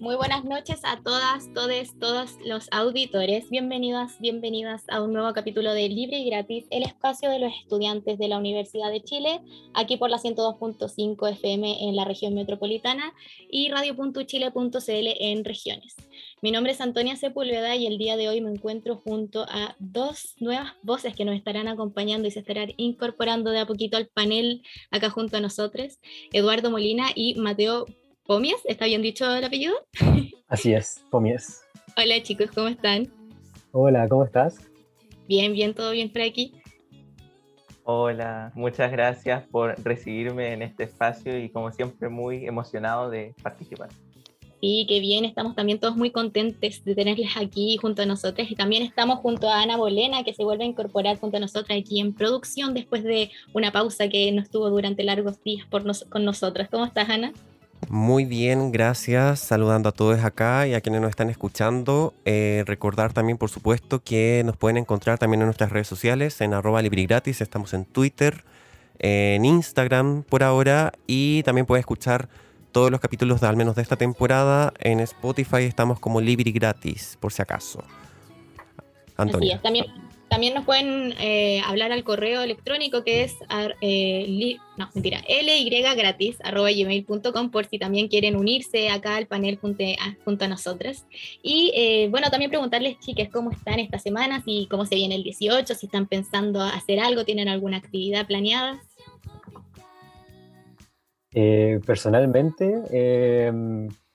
[0.00, 3.50] Muy buenas noches a todas, todos, todos los auditores.
[3.50, 8.18] Bienvenidas, bienvenidas a un nuevo capítulo de Libre y Gratis, el espacio de los estudiantes
[8.18, 9.42] de la Universidad de Chile,
[9.74, 13.12] aquí por la 102.5 FM en la región metropolitana
[13.50, 15.96] y radio.chile.cl en regiones.
[16.40, 20.34] Mi nombre es Antonia Sepúlveda y el día de hoy me encuentro junto a dos
[20.38, 24.62] nuevas voces que nos estarán acompañando y se estarán incorporando de a poquito al panel
[24.90, 25.98] acá junto a nosotros,
[26.32, 27.84] Eduardo Molina y Mateo
[28.30, 29.74] Pomies, ¿está bien dicho el apellido?
[30.46, 31.62] Así es, Pomies.
[31.96, 33.12] Hola chicos, ¿cómo están?
[33.72, 34.70] Hola, ¿cómo estás?
[35.26, 36.52] Bien, bien, todo bien por aquí.
[37.82, 43.88] Hola, muchas gracias por recibirme en este espacio y como siempre muy emocionado de participar.
[44.60, 48.54] Sí, qué bien, estamos también todos muy contentos de tenerles aquí junto a nosotros y
[48.54, 51.98] también estamos junto a Ana Bolena que se vuelve a incorporar junto a nosotros aquí
[51.98, 56.68] en producción después de una pausa que nos tuvo durante largos días por con nosotros.
[56.70, 57.32] ¿Cómo estás, Ana?
[57.88, 59.40] Muy bien, gracias.
[59.40, 62.14] Saludando a todos acá y a quienes nos están escuchando.
[62.24, 66.54] Eh, recordar también, por supuesto, que nos pueden encontrar también en nuestras redes sociales, en
[66.54, 67.40] arroba librigratis.
[67.40, 68.44] Estamos en Twitter,
[68.98, 72.28] en Instagram por ahora y también pueden escuchar
[72.72, 74.72] todos los capítulos de al menos de esta temporada.
[74.78, 77.82] En Spotify estamos como Librigratis, por si acaso.
[79.16, 79.60] Antonio.
[79.60, 79.86] También,
[80.40, 83.36] también nos pueden eh, hablar al correo electrónico que es
[83.82, 90.46] eh, no, mentira, lygratis.gmail.com por si también quieren unirse acá al panel junto a, junto
[90.46, 91.04] a nosotras.
[91.42, 95.24] Y eh, bueno, también preguntarles, chicas, cómo están esta semana, si cómo se viene el
[95.24, 98.80] 18, si están pensando hacer algo, tienen alguna actividad planeada.
[101.84, 103.50] personalmente,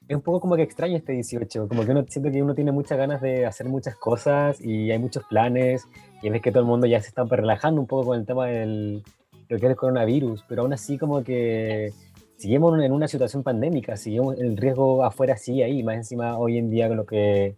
[0.07, 2.71] es un poco como que extraño este 18, como que uno siento que uno tiene
[2.71, 5.87] muchas ganas de hacer muchas cosas y hay muchos planes
[6.21, 8.45] y ves que todo el mundo ya se está relajando un poco con el tema
[8.47, 9.03] del
[9.47, 11.91] lo que es el coronavirus, pero aún así como que
[12.37, 16.69] seguimos en una situación pandémica, seguimos el riesgo afuera sí ahí, más encima hoy en
[16.69, 17.55] día con lo que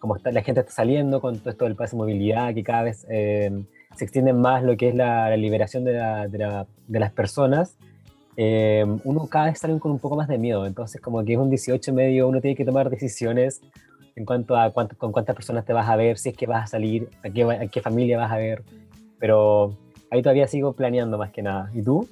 [0.00, 2.82] como está, la gente está saliendo con todo esto del pase de movilidad, que cada
[2.82, 3.64] vez eh,
[3.96, 7.76] se extiende más lo que es la, liberación de, de, de las personas
[8.40, 10.64] eh, uno cada vez sale con un poco más de miedo.
[10.64, 13.60] Entonces, como que es un 18 medio, uno tiene que tomar decisiones
[14.14, 16.62] en cuanto a cuánto, con cuántas personas te vas a ver, si es que vas
[16.62, 18.62] a salir, a qué, a qué familia vas a ver.
[19.18, 19.76] Pero
[20.12, 21.68] ahí todavía sigo planeando más que nada.
[21.74, 22.08] ¿Y tú?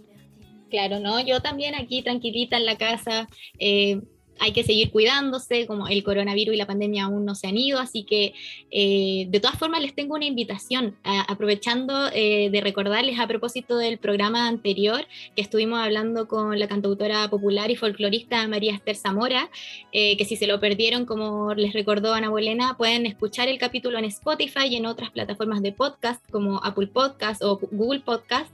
[0.68, 3.28] Claro, no, yo también aquí tranquilita en la casa.
[3.60, 4.00] Eh,
[4.38, 7.78] hay que seguir cuidándose, como el coronavirus y la pandemia aún no se han ido,
[7.78, 8.34] así que
[8.70, 10.96] eh, de todas formas les tengo una invitación,
[11.28, 17.28] aprovechando eh, de recordarles a propósito del programa anterior que estuvimos hablando con la cantautora
[17.28, 19.50] popular y folclorista María Esther Zamora,
[19.92, 23.98] eh, que si se lo perdieron, como les recordó Ana Bolena, pueden escuchar el capítulo
[23.98, 28.52] en Spotify y en otras plataformas de podcast como Apple Podcast o Google Podcast.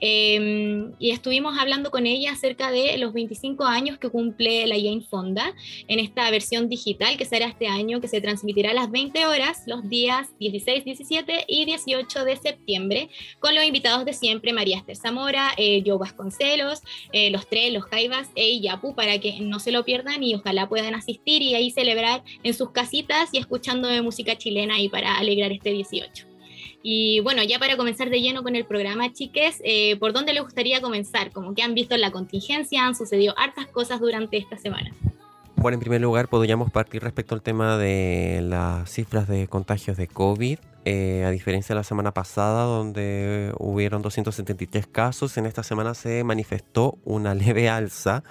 [0.00, 5.02] Em, y estuvimos hablando con ella acerca de los 25 años que cumple la Jane
[5.14, 5.54] Fonda
[5.86, 9.62] en esta versión digital que será este año, que se transmitirá a las 20 horas
[9.66, 14.96] los días 16, 17 y 18 de septiembre, con los invitados de siempre, María Esther
[14.96, 16.82] Zamora, eh, Joe Vasconcelos,
[17.12, 20.68] eh, los tres, los Jaivas e Yapu, para que no se lo pierdan y ojalá
[20.68, 25.52] puedan asistir y ahí celebrar en sus casitas y escuchando música chilena y para alegrar
[25.52, 26.33] este 18.
[26.86, 30.42] Y bueno, ya para comenzar de lleno con el programa, chiques, eh, ¿por dónde les
[30.42, 31.32] gustaría comenzar?
[31.32, 34.92] Como que han visto la contingencia, han sucedido hartas cosas durante esta semana.
[35.56, 40.08] Bueno, en primer lugar, podríamos partir respecto al tema de las cifras de contagios de
[40.08, 40.58] COVID.
[40.84, 46.22] Eh, a diferencia de la semana pasada, donde hubieron 273 casos, en esta semana se
[46.22, 48.24] manifestó una leve alza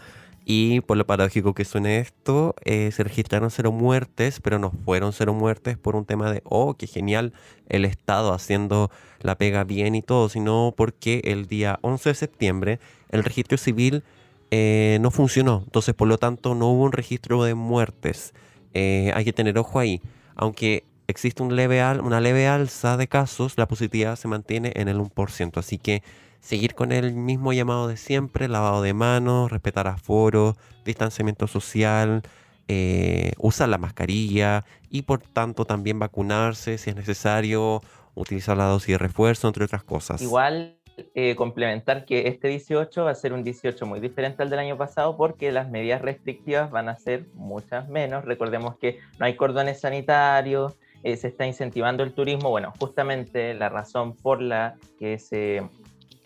[0.45, 5.13] y por lo paradójico que suene esto, eh, se registraron cero muertes, pero no fueron
[5.13, 7.33] cero muertes por un tema de, oh, qué genial
[7.69, 8.91] el Estado haciendo
[9.21, 12.79] la pega bien y todo, sino porque el día 11 de septiembre
[13.09, 14.03] el registro civil
[14.51, 15.61] eh, no funcionó.
[15.65, 18.33] Entonces, por lo tanto, no hubo un registro de muertes.
[18.73, 20.01] Eh, hay que tener ojo ahí.
[20.35, 25.57] Aunque existe una leve alza de casos, la positividad se mantiene en el 1%.
[25.57, 26.03] Así que
[26.43, 32.21] seguir con el mismo llamado de siempre, lavado de manos, respetar aforos, distanciamiento social,
[32.67, 37.81] eh, usar la mascarilla y por tanto también vacunarse si es necesario,
[38.13, 40.21] utilizar la dosis de refuerzo, entre otras cosas.
[40.21, 40.75] Igual
[41.15, 44.77] eh, complementar que este 18 va a ser un 18 muy diferente al del año
[44.77, 48.25] pasado porque las medidas restrictivas van a ser muchas menos.
[48.25, 50.73] Recordemos que no hay cordones sanitarios,
[51.03, 52.49] eh, se está incentivando el turismo.
[52.49, 55.63] Bueno, justamente la razón por la que se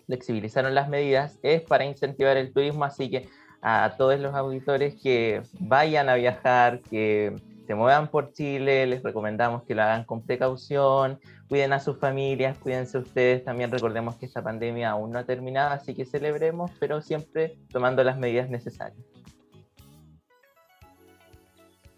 [0.08, 3.28] flexibilizaron las medidas es para incentivar el turismo, así que
[3.60, 9.64] a todos los auditores que vayan a viajar, que se muevan por Chile, les recomendamos
[9.64, 14.42] que lo hagan con precaución, cuiden a sus familias, cuídense ustedes, también recordemos que esta
[14.42, 19.04] pandemia aún no ha terminado, así que celebremos, pero siempre tomando las medidas necesarias.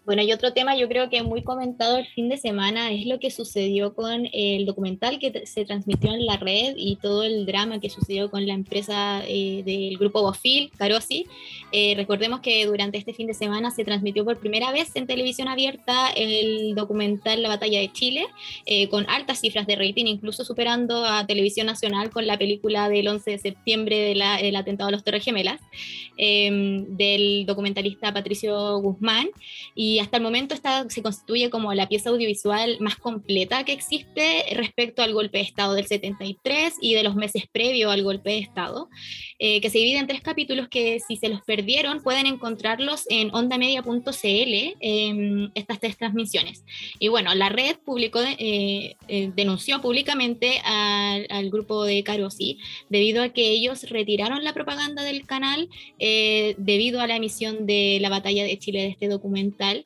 [0.03, 3.19] Bueno, y otro tema yo creo que muy comentado el fin de semana es lo
[3.19, 7.79] que sucedió con el documental que se transmitió en la red y todo el drama
[7.79, 11.27] que sucedió con la empresa eh, del grupo Bofil, Carosi.
[11.71, 15.47] Eh, recordemos que durante este fin de semana se transmitió por primera vez en televisión
[15.47, 18.25] abierta el documental La Batalla de Chile,
[18.65, 23.07] eh, con altas cifras de rating, incluso superando a Televisión Nacional con la película del
[23.07, 25.61] 11 de septiembre del atentado a los Torres Gemelas,
[26.17, 29.29] del documentalista Patricio Guzmán.
[29.75, 33.73] Y y hasta el momento esta se constituye como la pieza audiovisual más completa que
[33.73, 38.29] existe respecto al golpe de Estado del 73 y de los meses previos al golpe
[38.29, 38.87] de Estado,
[39.37, 43.35] eh, que se divide en tres capítulos que si se los perdieron pueden encontrarlos en
[43.35, 46.63] ondamedia.cl, eh, estas tres transmisiones.
[46.97, 52.59] Y bueno, la red publicó, eh, eh, denunció públicamente al, al, grupo de Carosi
[52.89, 55.67] debido a que ellos retiraron la propaganda del canal
[55.99, 59.80] debido a la emisión de la batalla de Chile de este documental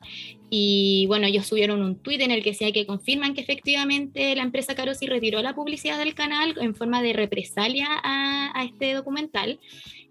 [0.48, 4.42] y bueno, ellos subieron un tuit en el que decía que confirman que efectivamente la
[4.42, 9.58] empresa Carosi retiró la publicidad del canal en forma de represalia a, a este documental.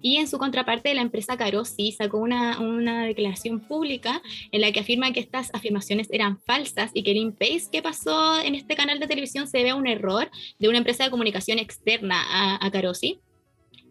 [0.02, 4.22] Y en su contraparte, la empresa Carosi sacó una, una, declaración pública
[4.52, 8.40] en la que afirma que estas afirmaciones eran falsas y que el in-pace que pasó
[8.40, 10.30] en este canal de televisión se ve a un error
[10.60, 13.20] de una empresa de comunicación externa a, a Carosi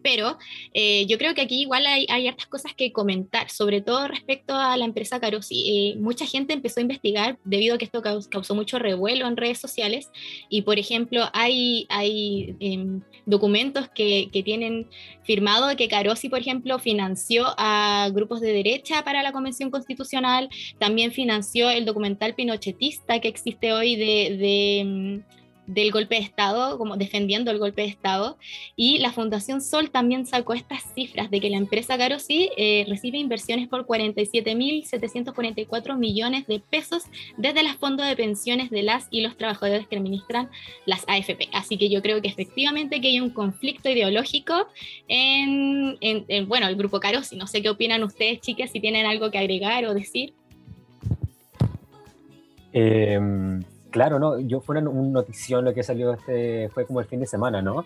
[0.05, 0.37] pero
[0.71, 4.53] eh, yo creo que aquí igual hay, hay, hartas cosas que comentar, sobre todo respecto
[4.53, 5.63] a la empresa Carosi.
[5.65, 9.57] Eh, mucha gente empezó a investigar debido a que esto causó mucho revuelo en redes
[9.57, 10.11] sociales
[10.47, 14.87] y, por ejemplo, hay, hay eh, documentos que, que, tienen
[15.23, 21.13] firmado que Carosi, por ejemplo, financió a grupos de derecha para la Convención Constitucional, también
[21.13, 25.23] financió el documental pinochetista que existe hoy de, de
[25.67, 28.37] del golpe de Estado, como defendiendo el golpe de Estado,
[28.75, 33.17] y la Fundación Sol también sacó estas cifras de que la empresa Carosi eh, recibe
[33.17, 37.03] inversiones por 47.744 millones de pesos
[37.37, 40.49] desde los fondos de pensiones de las y los trabajadores que administran
[40.85, 41.49] las AFP.
[41.53, 44.67] Así que yo creo que efectivamente que hay un conflicto ideológico
[45.07, 47.35] en, en bueno, el grupo Carosi.
[47.35, 50.33] No sé qué opinan ustedes, chicas, si tienen algo que agregar o decir.
[52.73, 53.19] Eh,
[53.95, 57.21] Claro, no, yo fue una, una, notición lo que salió este, fue como el fin
[57.21, 57.85] de semana, ¿no?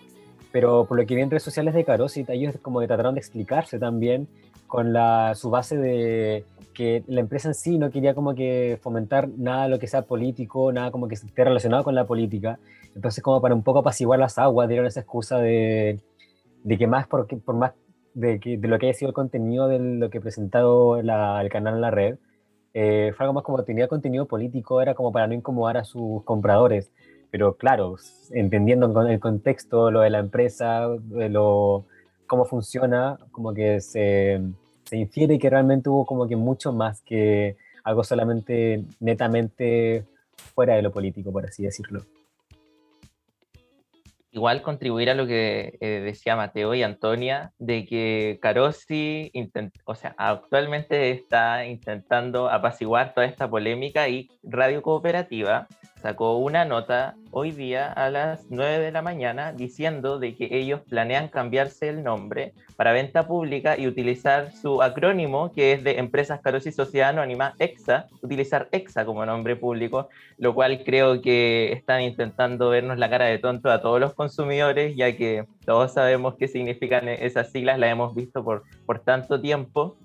[0.50, 3.20] Pero por lo que vi en redes sociales de Carosi, ellos como que trataron de
[3.20, 4.26] explicarse también
[4.66, 9.28] con la, su base de que la empresa en sí no quería como que fomentar
[9.28, 12.58] nada lo que sea político, nada como que esté relacionado con la política.
[12.96, 16.00] Entonces como para un poco apaciguar las aguas dieron esa excusa de,
[16.64, 17.70] de que más por, por más
[18.14, 21.06] de, que, de lo que haya sido el contenido de lo que presentado el
[21.50, 22.18] canal en la red,
[22.74, 26.22] eh, fue algo más como tenía contenido político, era como para no incomodar a sus
[26.24, 26.90] compradores.
[27.30, 27.96] Pero claro,
[28.30, 31.86] entendiendo el contexto, lo de la empresa, lo,
[32.26, 34.40] cómo funciona, como que se,
[34.84, 40.04] se infiere que realmente hubo como que mucho más que algo solamente netamente
[40.54, 42.02] fuera de lo político, por así decirlo
[44.32, 49.32] igual contribuir a lo que eh, decía Mateo y Antonia, de que Carosi,
[49.84, 55.68] o sea, actualmente está intentando apaciguar toda esta polémica y Radio Cooperativa
[56.00, 60.80] sacó una nota hoy día a las 9 de la mañana diciendo de que ellos
[60.88, 66.40] planean cambiarse el nombre para venta pública y utilizar su acrónimo que es de Empresas
[66.40, 72.00] Caros y Sociedad Anónima, EXA, utilizar EXA como nombre público, lo cual creo que están
[72.00, 76.48] intentando vernos la cara de tonto a todos los consumidores, ya que todos sabemos qué
[76.48, 79.96] significan esas siglas, las hemos visto por, por tanto tiempo.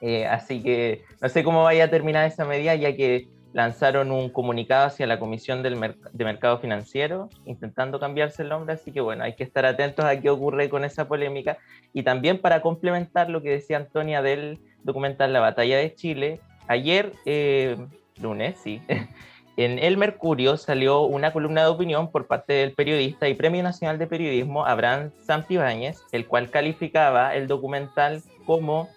[0.00, 4.30] Eh, así que no sé cómo vaya a terminar esa medida, ya que lanzaron un
[4.30, 5.80] comunicado hacia la Comisión del
[6.12, 10.20] de Mercado Financiero intentando cambiarse el nombre, así que bueno, hay que estar atentos a
[10.20, 11.58] qué ocurre con esa polémica.
[11.92, 17.14] Y también para complementar lo que decía Antonia del documental La Batalla de Chile, ayer,
[17.26, 17.76] eh,
[18.22, 18.80] lunes, sí,
[19.56, 23.98] en El Mercurio salió una columna de opinión por parte del periodista y Premio Nacional
[23.98, 28.88] de Periodismo Abraham Santibáñez, el cual calificaba el documental como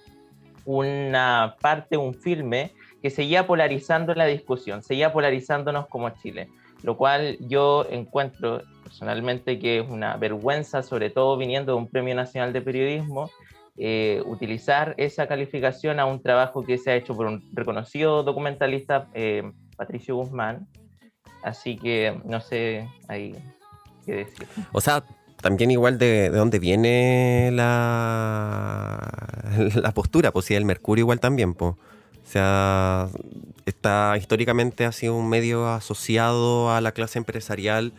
[0.66, 6.50] una parte, un filme que seguía polarizando la discusión, seguía polarizándonos como Chile,
[6.84, 12.16] lo cual yo encuentro personalmente que es una vergüenza, sobre todo viniendo de un Premio
[12.16, 13.30] Nacional de Periodismo,
[13.78, 19.08] eh, utilizar esa calificación a un trabajo que se ha hecho por un reconocido documentalista,
[19.14, 20.68] eh, Patricio Guzmán,
[21.44, 23.36] Así que no sé ahí
[24.06, 24.48] qué decir.
[24.72, 25.04] O sea,
[25.42, 29.00] también igual de, de dónde viene la,
[29.76, 31.76] la postura, pues sí, el mercurio igual también, pues.
[32.32, 33.10] Sea,
[33.66, 37.92] está históricamente ha sido un medio asociado a la clase empresarial,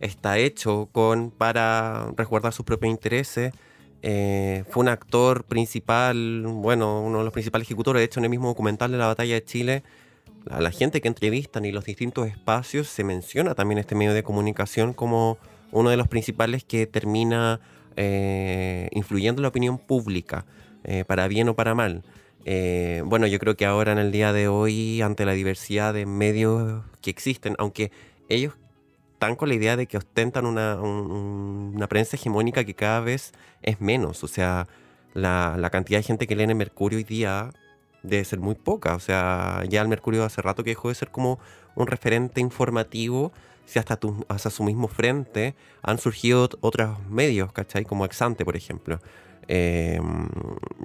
[0.00, 3.54] está hecho con para resguardar sus propios intereses.
[4.02, 8.30] Eh, fue un actor principal, bueno, uno de los principales ejecutores, de hecho en el
[8.30, 9.82] mismo documental de la batalla de Chile,
[10.50, 14.22] a la gente que entrevistan y los distintos espacios se menciona también este medio de
[14.22, 15.38] comunicación como
[15.72, 17.58] uno de los principales que termina
[17.96, 20.44] eh, influyendo en la opinión pública,
[20.84, 22.04] eh, para bien o para mal.
[22.50, 26.06] Eh, bueno, yo creo que ahora en el día de hoy, ante la diversidad de
[26.06, 27.92] medios que existen, aunque
[28.30, 28.54] ellos
[29.12, 33.32] están con la idea de que ostentan una, un- una prensa hegemónica que cada vez
[33.60, 34.66] es menos, o sea,
[35.12, 37.50] la, la cantidad de gente que lee Mercurio hoy día
[38.02, 41.10] debe ser muy poca, o sea, ya el Mercurio hace rato que dejó de ser
[41.10, 41.38] como
[41.74, 43.30] un referente informativo,
[43.66, 47.84] si hasta, tu- hasta su mismo frente han surgido ot- otros medios, ¿cachai?
[47.84, 49.00] Como Exante, por ejemplo.
[49.48, 49.98] Eh,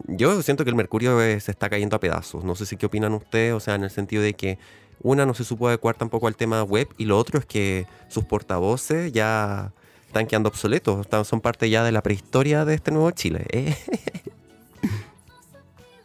[0.08, 2.43] yo siento que el Mercurio eh, se está cayendo a pedazos.
[2.43, 4.58] No sé si qué opinan ustedes, o sea, en el sentido de que
[5.01, 8.24] una no se supo adecuar tampoco al tema web y lo otro es que sus
[8.24, 9.74] portavoces ya
[10.08, 13.46] están quedando obsoletos, están- son parte ya de la prehistoria de este nuevo Chile.
[13.51, 13.75] ¿eh?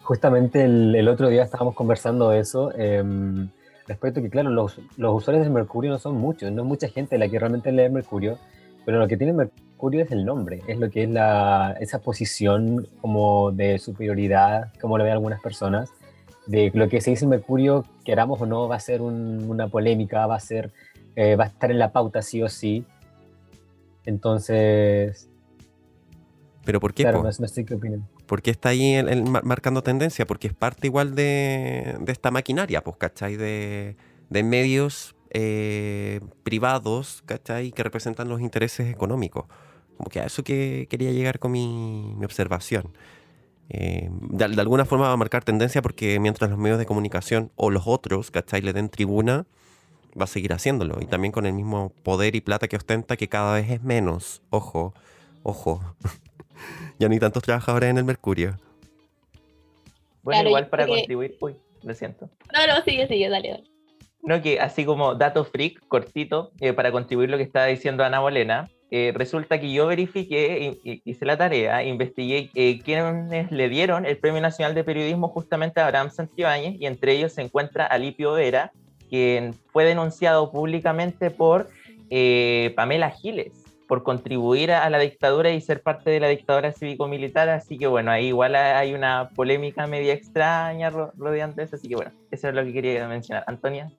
[0.03, 3.51] Justamente el, otro día estábamos conversando eso, em,
[3.87, 6.89] respecto a que, claro, los, los usuarios de Mercurio no son muchos, no es mucha
[6.89, 8.39] gente la que realmente lee Mercurio,
[8.87, 12.87] pero lo que tiene Mercurio es el nombre, es lo que es la, esa posición
[13.01, 15.91] como de superioridad, como lo ven algunas personas,
[16.47, 20.27] de lo que se dice Mercurio, queramos o no, va a ser un- una polémica,
[20.27, 20.73] va a ser,
[21.17, 22.85] eh, va a estar en la pauta sí o sí.
[24.05, 25.29] Entonces,
[26.65, 27.03] Pero ¿por qué?
[27.05, 27.25] claro, po?
[27.25, 28.07] no, no sé qué opinan.
[28.27, 30.27] ¿Por qué está ahí el- el mar- marcando tendencia?
[30.27, 33.37] Porque es parte igual de, de esta maquinaria, pues, ¿cachai?
[33.37, 33.97] De,
[34.29, 37.73] de medios eh, privados, ¿cachai?
[37.73, 39.47] Que representan los intereses económicos.
[39.99, 42.97] Como que a eso que quería llegar con mi, mi observación.
[43.69, 47.51] Eh, de, de alguna forma va a marcar tendencia porque mientras los medios de comunicación
[47.57, 48.63] o los otros, ¿cachai?
[48.63, 49.45] Le den tribuna,
[50.19, 50.99] va a seguir haciéndolo.
[51.03, 54.41] Y también con el mismo poder y plata que ostenta, que cada vez es menos.
[54.51, 54.95] Ojo,
[55.43, 55.83] ojo.
[56.99, 58.57] ya no hay tantos trabajadores en el Mercurio.
[60.23, 62.31] Bueno, Claro, igual para que- contribuir, uy, lo siento.
[62.55, 63.65] No, no, sigue, sigue, dale, dale.
[64.23, 68.21] No, que así como dato freak, cortito, eh, para contribuir lo que estaba diciendo Ana
[68.21, 74.17] Bolena, eh, resulta que yo verifiqué, hice la tarea, investigué eh, quiénes le dieron el
[74.17, 78.73] Premio Nacional de Periodismo justamente a Abraham Santibáñez, y entre ellos se encuentra Alipio Vera,
[79.11, 81.69] quien fue denunciado públicamente por
[82.11, 83.53] eh, Pamela Giles,
[83.87, 88.11] por contribuir a, la dictadura y ser parte de la dictadura cívico-militar, así que bueno,
[88.11, 92.55] ahí igual hay una polémica media extraña ro- rodeando eso, así que bueno, eso es
[92.55, 93.45] lo que quería mencionar.
[93.47, 93.91] Antonia.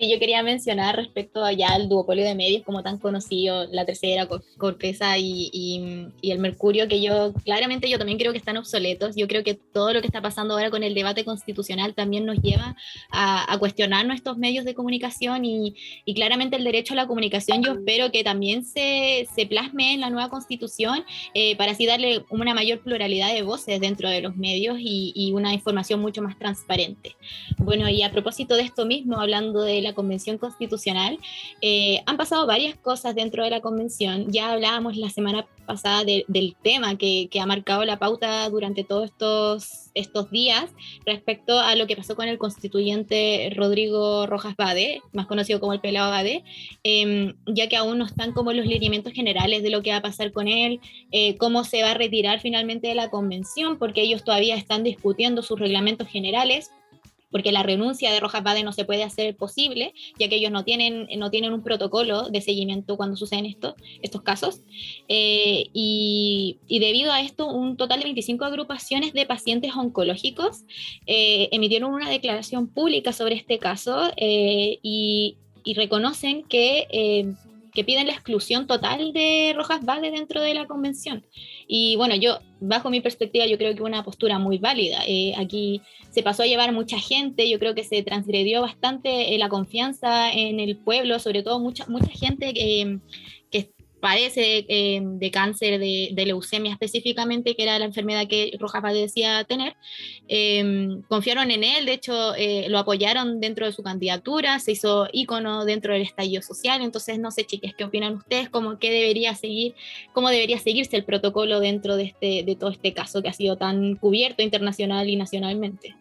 [0.00, 4.24] Sí, yo quería mencionar respecto ya al duopolio de medios como tan conocido, la tercera,
[4.26, 8.56] Cor- Corteza y, y- y el Mercurio, que yo claramente yo también creo que están
[8.56, 9.14] obsoletos.
[9.14, 12.38] Yo creo que todo lo que está pasando ahora con el debate constitucional también nos
[12.40, 12.76] lleva
[13.10, 15.74] a, a cuestionar nuestros medios de comunicación y,
[16.06, 20.00] y claramente el derecho a la comunicación yo espero que también se, se plasme en
[20.00, 21.04] la nueva constitución
[21.34, 25.52] eh, para así darle una mayor pluralidad de voces dentro de los medios y una
[25.52, 27.16] información mucho más transparente.
[27.58, 31.18] Bueno, y a propósito de esto mismo, hablando de la Convención Constitucional,
[31.60, 34.30] eh, han pasado varias cosas dentro de la Convención.
[34.30, 38.82] Ya hablábamos la semana pasada de- del tema que, que ha marcado la pauta durante
[38.82, 40.66] todos estos, estos días
[41.06, 45.80] respecto a lo que pasó con el constituyente Rodrigo Rojas Bade, más conocido como el
[45.80, 46.42] Pelado Bade,
[46.82, 50.02] em, ya que aún no están como los lineamientos generales de lo que va a
[50.02, 50.80] pasar con él,
[51.12, 55.42] eh, cómo se va a retirar finalmente de la convención, porque ellos todavía están discutiendo
[55.42, 56.70] sus reglamentos generales
[57.30, 60.64] porque la renuncia de Rojas Bade no se puede hacer posible, ya que ellos no
[60.64, 64.60] tienen, no tienen un protocolo de seguimiento cuando suceden esto, estos casos.
[65.08, 70.64] Eh, y, y debido a esto, un total de 25 agrupaciones de pacientes oncológicos
[71.06, 77.34] eh, emitieron una declaración pública sobre este caso eh, y, y reconocen que, eh,
[77.72, 81.24] que piden la exclusión total de Rojas Bade dentro de la convención.
[81.66, 85.02] Y bueno, yo, bajo mi perspectiva, yo creo que una postura muy válida.
[85.06, 89.38] Eh, aquí se pasó a llevar mucha gente, yo creo que se transgredió bastante eh,
[89.38, 92.98] la confianza en el pueblo, sobre todo mucha, mucha gente que
[94.00, 99.44] padece eh, de cáncer, de, de, leucemia específicamente, que era la enfermedad que Rojas padecía
[99.44, 99.76] tener,
[100.28, 105.08] eh, confiaron en él, de hecho eh, lo apoyaron dentro de su candidatura, se hizo
[105.12, 108.48] ícono dentro del estallido social, entonces no sé chiques, ¿qué opinan ustedes?
[108.48, 109.74] ¿Cómo, qué debería seguir,
[110.12, 113.56] ¿Cómo debería seguirse el protocolo dentro de, este, de todo este caso que ha sido
[113.56, 115.94] tan cubierto internacional y nacionalmente?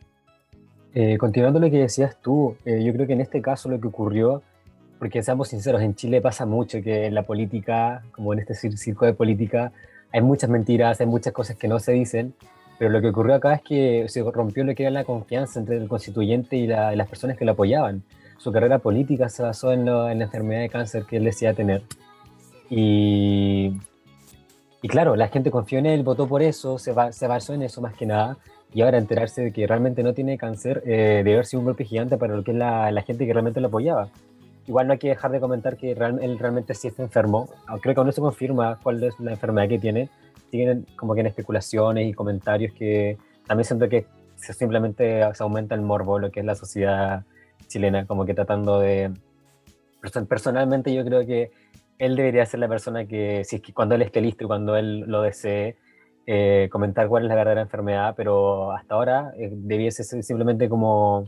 [0.94, 3.88] Eh, continuando lo que decías tú, eh, yo creo que en este caso lo que
[3.88, 4.41] ocurrió
[5.00, 9.06] porque seamos sinceros, en Chile pasa mucho que en la política, como en este circo
[9.06, 9.72] de política,
[10.12, 12.34] hay muchas mentiras, hay muchas cosas que no se dicen,
[12.77, 15.77] pero lo que ocurrió acá es que se rompió lo que era la confianza entre
[15.77, 18.03] el constituyente y, las personas que lo apoyaban.
[18.38, 21.84] Su carrera política se basó en, la enfermedad de cáncer que él decía tener.
[22.70, 23.74] Y,
[24.82, 27.82] y claro, la gente confió en él, votó por eso, se, se basó en eso
[27.82, 28.38] más que nada.
[28.74, 31.86] Y ahora enterarse de que realmente no tiene cáncer eh, debe haber sido un golpe
[31.86, 34.10] gigante para lo que es la, la gente que realmente lo apoyaba
[34.69, 37.49] igual no hay que dejar de comentar que él realmente sí está enfermo.
[37.81, 40.09] Creo que aún no se confirma cuál es la enfermedad que tiene.
[40.51, 45.81] Siguen como que en especulaciones y comentarios que también siento que simplemente se aumenta el
[45.81, 47.23] morbo, lo que es la sociedad
[47.67, 49.11] chilena, como que tratando de...
[50.29, 51.51] Personalmente yo creo que
[51.97, 54.77] él debería ser la persona que, si es que cuando él esté listo y cuando
[54.77, 55.77] él lo desee,
[56.27, 61.25] eh, comentar cuál es la verdadera enfermedad, pero hasta ahora eh, debiese ser simplemente como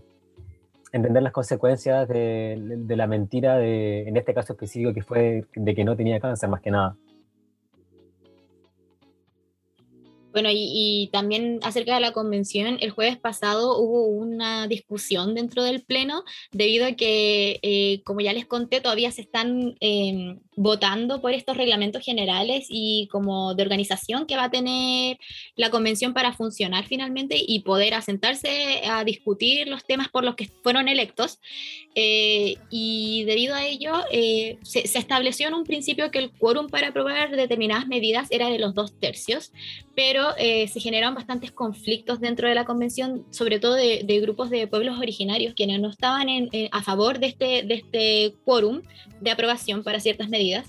[0.91, 5.83] entender las consecuencias de, la mentira, de, en este caso específico, que fue de que
[5.83, 6.95] no tenía cáncer más que nada.
[10.31, 15.83] Bueno, y, también acerca de la convención, el jueves pasado hubo una discusión dentro del
[15.83, 21.33] Pleno debido a que, eh, como ya les conté, todavía se están em, votando por
[21.33, 25.17] estos reglamentos generales y como de organización que va a tener
[25.55, 30.47] la convención para funcionar finalmente y poder asentarse a discutir los temas por los que
[30.63, 31.39] fueron electos.
[31.93, 36.89] Eh, y debido a ello, eh, se, estableció en un principio que el quórum para
[36.89, 39.51] aprobar determinadas medidas era de los dos tercios,
[39.95, 44.67] pero eh, se generaron bastantes conflictos dentro de la convención, sobre todo de, grupos de
[44.67, 46.27] pueblos originarios, quienes no estaban
[46.71, 48.81] a favor de este, de este quórum
[49.19, 50.67] de aprobación para ciertas medidas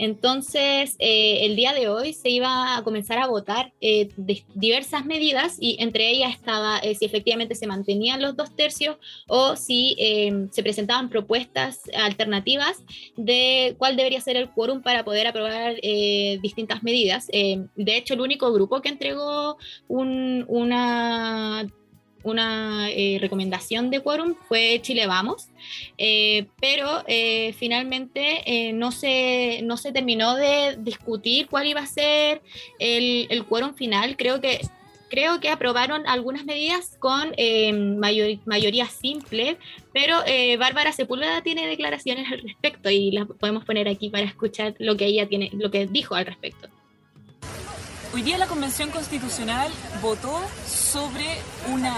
[0.00, 4.08] entonces, eh, el día de hoy se iba a comenzar a votar eh,
[4.54, 8.96] diversas medidas y entre ellas estaba si efectivamente se mantenían los dos tercios
[9.26, 9.96] o si
[10.50, 12.82] se presentaban propuestas alternativas
[13.16, 15.76] de cuál debería ser el quórum para poder aprobar
[16.40, 17.28] distintas medidas.
[17.28, 19.56] de hecho, el único grupo que entregó
[19.88, 21.66] una
[22.22, 25.48] una eh, recomendación de quórum fue Chile Vamos,
[25.98, 32.42] eh, pero eh, finalmente no, se, no se terminó de discutir cuál iba a ser
[32.78, 34.16] el, el quórum final.
[34.16, 34.60] Creo que,
[35.08, 37.34] creo que aprobaron algunas medidas con
[38.46, 39.56] mayoría simple,
[39.92, 40.18] pero
[40.58, 45.06] Bárbara Sepúlveda tiene declaraciones al respecto y las podemos poner aquí para escuchar lo que
[45.06, 46.68] ella tiene, lo que dijo al respecto.
[48.12, 49.70] Hoy día la Convención Constitucional
[50.02, 51.38] votó sobre
[51.72, 51.94] una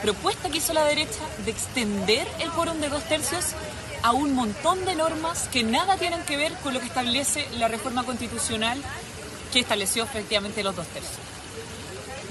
[0.00, 3.46] propuesta que hizo la derecha de extender el quórum de dos tercios
[4.04, 7.66] a un montón de normas que nada tienen que ver con lo que establece la
[7.66, 8.80] reforma constitucional
[9.52, 11.18] que estableció efectivamente los dos tercios.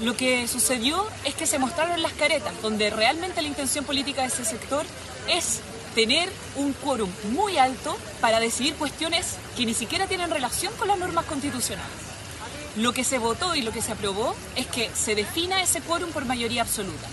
[0.00, 4.28] Lo que sucedió es que se mostraron las caretas, donde realmente la intención política de
[4.28, 4.86] ese sector
[5.28, 5.60] es
[5.94, 10.98] tener un quórum muy alto para decidir cuestiones que ni siquiera tienen relación con las
[10.98, 12.05] normas constitucionales.
[12.76, 16.10] Lo que se votó y lo que se aprobó es que se defina ese quórum
[16.10, 17.08] por mayoría absoluta.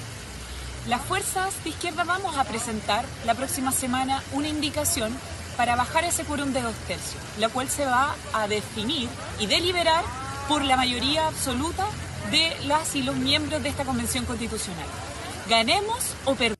[0.89, 5.15] Las fuerzas de izquierda vamos a presentar la próxima semana una indicación
[5.55, 9.07] para bajar ese quórum de dos tercios, la cual se va a definir
[9.39, 10.03] y deliberar
[10.49, 11.85] por la mayoría absoluta
[12.29, 14.87] de las y los miembros de esta convención constitucional.
[15.47, 16.59] Ganemos o perdamos.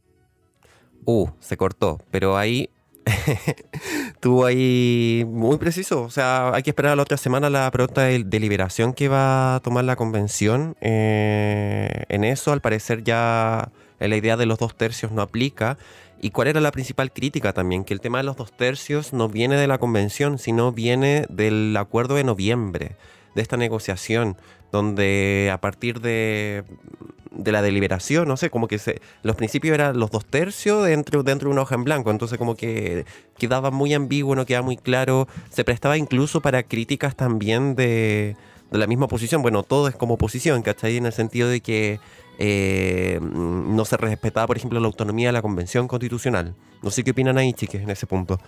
[1.05, 2.69] Uh, se cortó, pero ahí
[4.13, 6.03] Estuvo ahí muy preciso.
[6.03, 9.59] O sea, hay que esperar la otra semana la pregunta de deliberación que va a
[9.59, 10.75] tomar la convención.
[10.81, 15.77] Eh, en eso, al parecer, ya la idea de los dos tercios no aplica.
[16.21, 17.83] ¿Y cuál era la principal crítica también?
[17.83, 21.75] Que el tema de los dos tercios no viene de la convención, sino viene del
[21.75, 22.95] acuerdo de noviembre,
[23.35, 24.37] de esta negociación,
[24.71, 26.63] donde a partir de
[27.35, 31.23] de la deliberación, no sé, como que se, los principios eran los dos tercios dentro,
[31.23, 33.05] dentro de una hoja en blanco, entonces como que
[33.37, 38.35] quedaba muy ambiguo, no quedaba muy claro, se prestaba incluso para críticas también de,
[38.71, 40.97] la misma posición, bueno, todo es como oposición, ¿cachai?
[40.97, 41.99] En el sentido de que
[42.39, 46.55] eh, no se respetaba, por ejemplo, la autonomía de la Convención Constitucional.
[46.81, 48.39] No sé qué opinan ahí, chiques, en ese punto.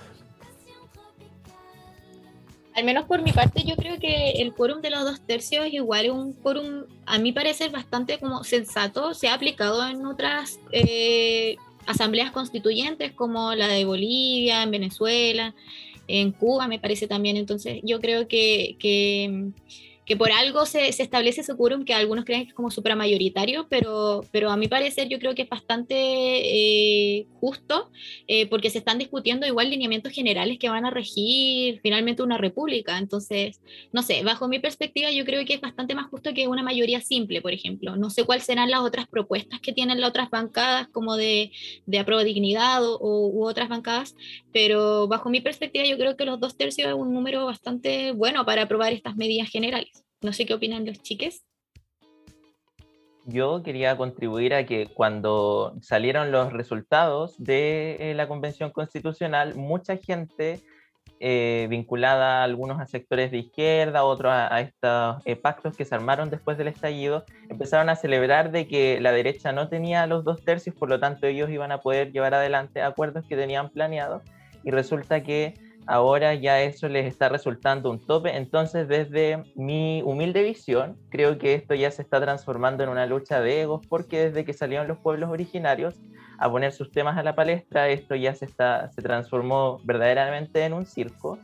[2.76, 5.74] Al menos por mi parte, yo creo que el quórum de los dos tercios es
[5.74, 9.14] igual un quórum, a mi parecer, bastante como sensato.
[9.14, 15.56] Se ha aplicado en otras eh, asambleas constituyentes como la de Bolivia, en Venezuela,
[16.10, 17.38] en Cuba, me parece también.
[17.38, 19.52] Entonces, yo creo que, que
[20.16, 24.22] por algo se, se establece ese quórum que algunos creen que es como supramayoritario, pero,
[24.32, 27.90] pero a mi parecer yo creo que es bastante eh, justo
[28.28, 33.00] eh, porque se están discutiendo igual lineamientos generales que van a regir finalmente una república.
[33.00, 36.62] Entonces, no sé, bajo mi perspectiva yo creo que es bastante más justo que una
[36.62, 37.96] mayoría simple, por ejemplo.
[37.96, 41.52] No sé cuáles serán las otras propuestas que tienen las otras bancadas como de,
[41.86, 44.16] de aprueba dignidad o, u otras bancadas,
[44.52, 48.46] pero bajo mi perspectiva yo creo que los dos tercios es un número bastante bueno
[48.46, 49.95] para aprobar estas medidas generales.
[50.22, 51.46] No sé qué opinan los chiques.
[53.26, 59.98] Yo quería contribuir a que cuando salieron los resultados de eh, la Convención Constitucional, mucha
[59.98, 60.62] gente
[61.20, 65.96] eh, vinculada a algunos a sectores de izquierda, otros a, estos eh, pactos que se
[65.96, 70.44] armaron después del estallido, empezaron a celebrar de que la derecha no tenía los dos
[70.44, 74.24] tercios, por lo tanto ellos iban a poder llevar adelante acuerdos que tenían planeados
[74.64, 75.56] y resulta que
[75.88, 78.36] ahora ya eso les está resultando un tope.
[78.36, 83.42] Entonces, desde mi humilde visión, creo que esto ya se está transformando en una lucha
[83.42, 85.96] de egos, porque desde que salieron los pueblos originarios
[86.38, 90.74] a poner sus temas a la palestra, esto ya se, está, se transformó verdaderamente en
[90.74, 91.40] un circo.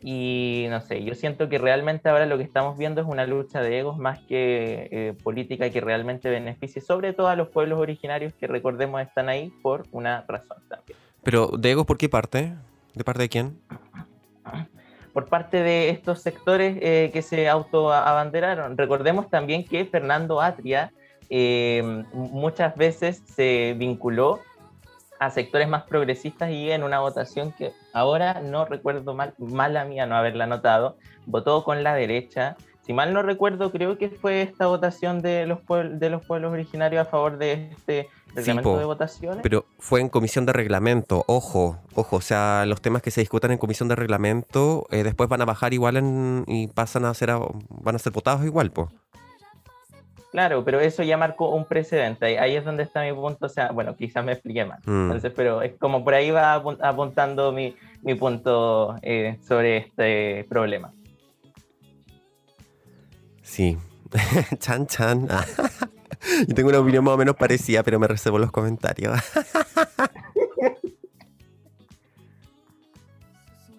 [0.00, 3.60] Y no sé, yo siento que realmente ahora lo que estamos viendo es una lucha
[3.60, 8.34] de egos más que eh, política que realmente beneficie sobre todo a los pueblos originarios
[8.34, 10.98] que recordemos están ahí por una razón también.
[11.22, 12.52] Pero, ¿de egos por qué parte?
[12.96, 13.60] ¿De parte de quién?
[15.12, 18.78] Por parte de estos sectores eh, que se autoabanderaron.
[18.78, 20.90] Recordemos también que Fernando Atria
[21.28, 24.40] eh, muchas veces se vinculó
[25.18, 30.06] a sectores más progresistas y en una votación que ahora no recuerdo mal, mala mía
[30.06, 32.56] no haberla notado, votó con la derecha.
[32.80, 35.58] Si mal no recuerdo, creo que fue esta votación de los,
[35.98, 39.40] de los pueblos originarios a favor de este reglamento de votaciones.
[39.42, 43.50] Pero fue en comisión de reglamento, ojo, ojo, o sea, los temas que se discutan
[43.50, 47.30] en comisión de reglamento eh, después van a bajar igual y pasan a ser,
[47.68, 48.88] van a ser votados igual, pues.
[50.36, 52.38] Claro, pero eso ya marcó un precedente.
[52.38, 53.46] Ahí es donde está mi punto.
[53.46, 54.80] O sea, bueno, quizás me expliqué mal.
[54.84, 55.04] Mm.
[55.04, 60.92] Entonces, pero es como por ahí va apuntando mi, mi punto eh, sobre este problema.
[63.40, 63.78] Sí.
[64.58, 65.26] chan, chan.
[66.46, 69.18] Yo tengo una opinión más o menos parecida, pero me reservo los comentarios.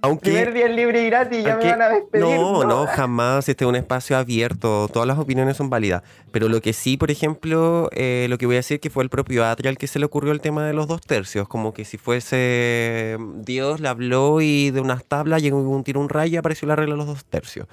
[0.07, 2.25] Aunque, Primer día libre y gratis, ya me van a despedir.
[2.25, 3.47] No, no, jamás.
[3.49, 4.87] Este es un espacio abierto.
[4.91, 6.03] Todas las opiniones son válidas.
[6.31, 9.09] Pero lo que sí, por ejemplo, eh, lo que voy a decir que fue el
[9.09, 11.47] propio Adriel que se le ocurrió el tema de los dos tercios.
[11.47, 16.09] Como que si fuese Dios le habló y de unas tablas llegó un tiro un
[16.09, 17.67] rayo y apareció la regla de los dos tercios.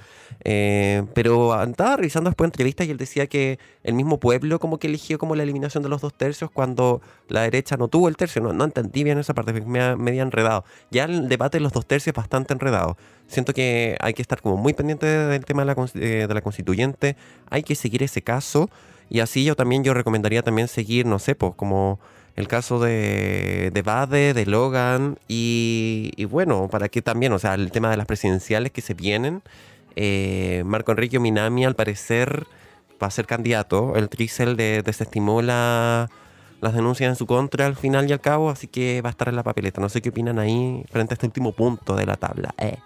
[0.44, 4.86] Eh, pero estaba revisando después entrevistas y él decía que el mismo pueblo como que
[4.86, 8.40] eligió como la eliminación de los dos tercios cuando la derecha no tuvo el tercio.
[8.42, 10.64] No, no entendí bien esa parte, me, me había enredado.
[10.90, 12.96] Ya el debate de los dos tercios bastante enredado.
[13.28, 16.40] Siento que hay que estar como muy pendiente del tema de la, eh, de la
[16.40, 17.16] constituyente,
[17.50, 18.70] hay que seguir ese caso.
[19.10, 22.00] Y así yo también yo recomendaría también seguir, no sé, pues como
[22.36, 25.18] el caso de, de Bade, de Logan.
[25.28, 29.42] Y, bueno, para que también, o sea, el tema de las presidenciales que se vienen,
[29.96, 32.46] eh, Marco Enrique Minami al parecer
[33.02, 36.10] va a ser candidato, el Tricel de, desestimó la
[36.64, 39.28] las denuncias en su contra al final y al cabo, así que va a estar
[39.28, 39.80] en la papeleta.
[39.80, 42.54] No sé qué opinan ahí frente a este último punto de la tabla.
[42.58, 42.78] Eh.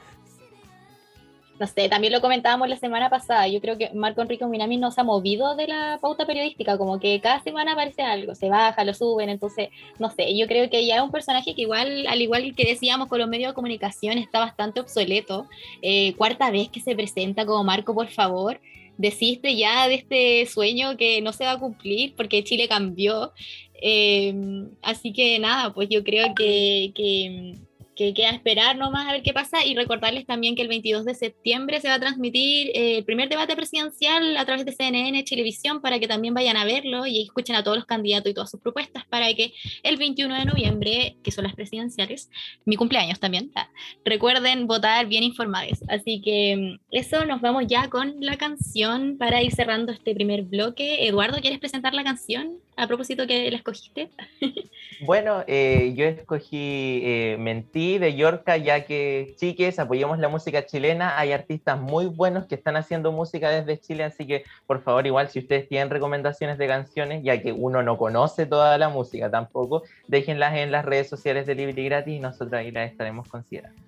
[1.60, 3.48] No sé, también lo comentábamos la semana pasada.
[3.48, 7.00] Yo creo que Marco Enrique Minami no se ha movido de la pauta periodística, como
[7.00, 10.86] que cada semana aparece algo, se baja, lo suben, entonces, no sé, yo creo que
[10.86, 14.18] ya es un personaje que igual, al igual que decíamos con los medios de comunicación,
[14.18, 15.48] está bastante obsoleto.
[15.82, 18.60] Eh, cuarta vez que se presenta como Marco, por favor
[18.98, 23.32] desiste ya de este sueño que no se va a cumplir porque Chile cambió.
[23.80, 27.54] Em, así que nada, pues yo creo que, que
[27.98, 31.14] que queda esperar nomás a ver qué pasa y recordarles también que el 22 de
[31.14, 35.80] septiembre se va a transmitir eh, el primer debate presidencial a través de CNN Televisión
[35.80, 38.60] para que también vayan a verlo y escuchen a todos los candidatos y todas sus
[38.60, 42.30] propuestas para que el 21 de noviembre, que son las presidenciales,
[42.64, 43.68] mi cumpleaños también, ah,
[44.04, 45.80] recuerden votar bien informados.
[45.88, 50.42] Así que mm, eso, nos vamos ya con la canción para ir cerrando este primer
[50.42, 51.08] bloque.
[51.08, 52.60] Eduardo, ¿quieres presentar la canción?
[52.78, 54.08] A propósito que la escogiste.
[55.00, 61.18] bueno, eh, yo escogí eh, Mentir de Yorca, ya que chiques, apoyemos la música chilena.
[61.18, 65.28] Hay artistas muy buenos que están haciendo música desde Chile, así que por favor, igual
[65.28, 69.82] si ustedes tienen recomendaciones de canciones, ya que uno no conoce toda la música tampoco,
[70.06, 73.82] déjenlas en las redes sociales de Libre y Gratis y nosotros ahí las estaremos considerando.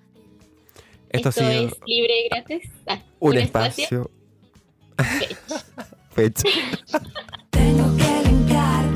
[1.10, 1.38] Esto, es
[1.86, 2.70] libre y gratis.
[2.88, 4.10] Ah, un, espacio.
[6.10, 6.48] Fecha.
[8.56, 8.89] hacer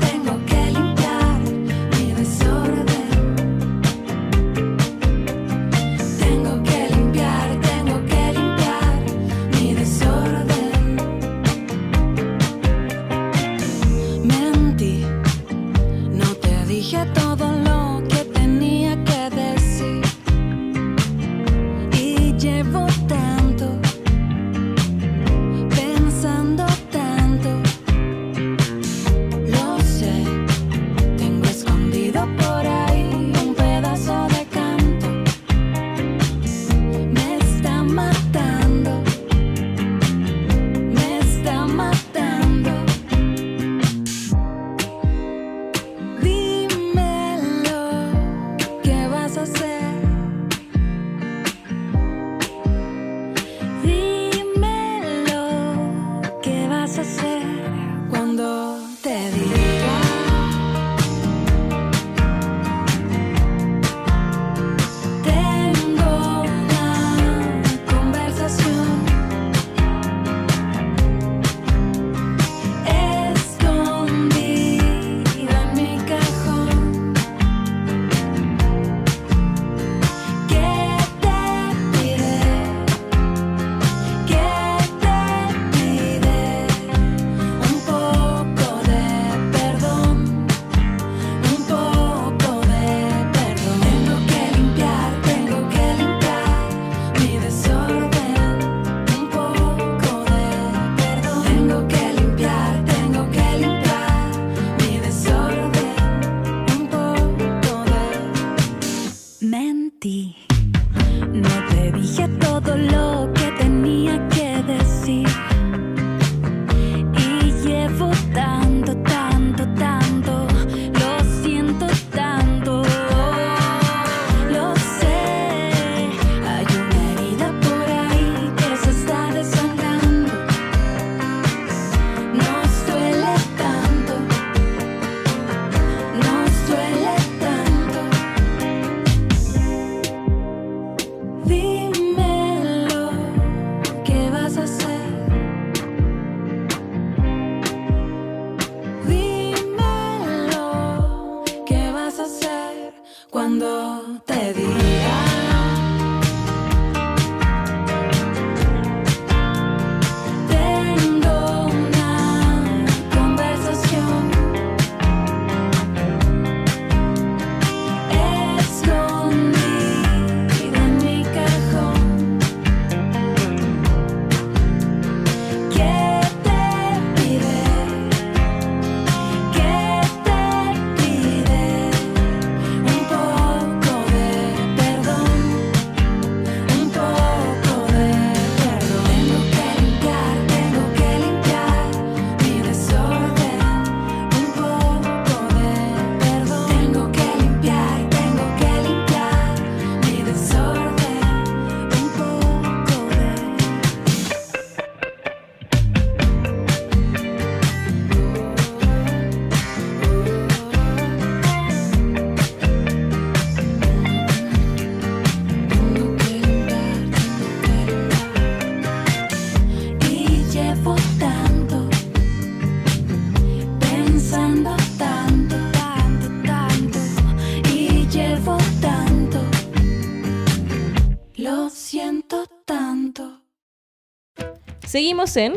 [234.95, 235.55] Seguimos en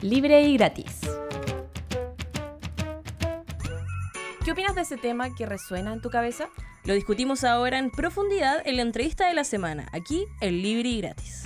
[0.00, 1.00] Libre y Gratis.
[4.44, 6.48] ¿Qué opinas de ese tema que resuena en tu cabeza?
[6.84, 11.00] Lo discutimos ahora en profundidad en la entrevista de la semana, aquí en Libre y
[11.00, 11.43] Gratis.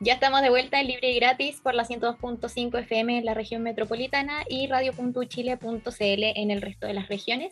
[0.00, 3.64] Ya estamos de vuelta en libre y gratis por la 102.5 FM en la región
[3.64, 7.50] metropolitana y radio.chile.cl en el resto de las regiones.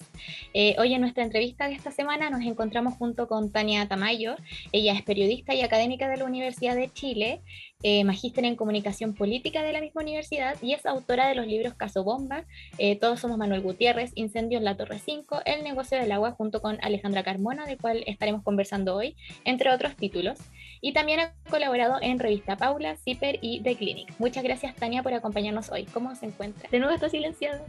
[0.55, 4.37] Eh, hoy en nuestra entrevista de esta semana nos encontramos junto con Tania Tamayo.
[4.71, 7.43] Ella es periodista y académica de la Universidad de Chile,
[7.83, 11.75] eh, magíster en comunicación política de la misma universidad y es autora de los libros
[11.75, 12.45] Caso Bomba,
[12.79, 16.63] eh, Todos somos Manuel Gutiérrez, Incendio en la Torre 5, El negocio del agua junto
[16.63, 20.39] con Alejandra Carmona, del cual estaremos conversando hoy, entre otros títulos.
[20.81, 24.13] Y también ha colaborado en Revista Paula, Zipper y The Clinic.
[24.19, 25.85] Muchas gracias, Tania, por acompañarnos hoy.
[25.85, 26.69] ¿Cómo se encuentra?
[26.71, 27.65] De nuevo está silenciado.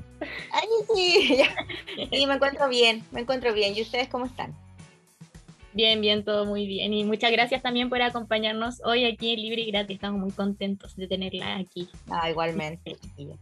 [0.51, 1.43] Ay, sí,
[2.11, 3.75] sí, me encuentro bien, me encuentro bien.
[3.75, 4.55] ¿Y ustedes cómo están?
[5.77, 6.91] Bien, bien, todo muy bien.
[6.91, 9.93] Y muchas gracias también por acompañarnos hoy aquí en Libre y Gratis.
[9.93, 11.87] Estamos muy contentos de tenerla aquí.
[12.09, 12.95] Ah, igualmente.
[12.95, 13.35] chiquilla.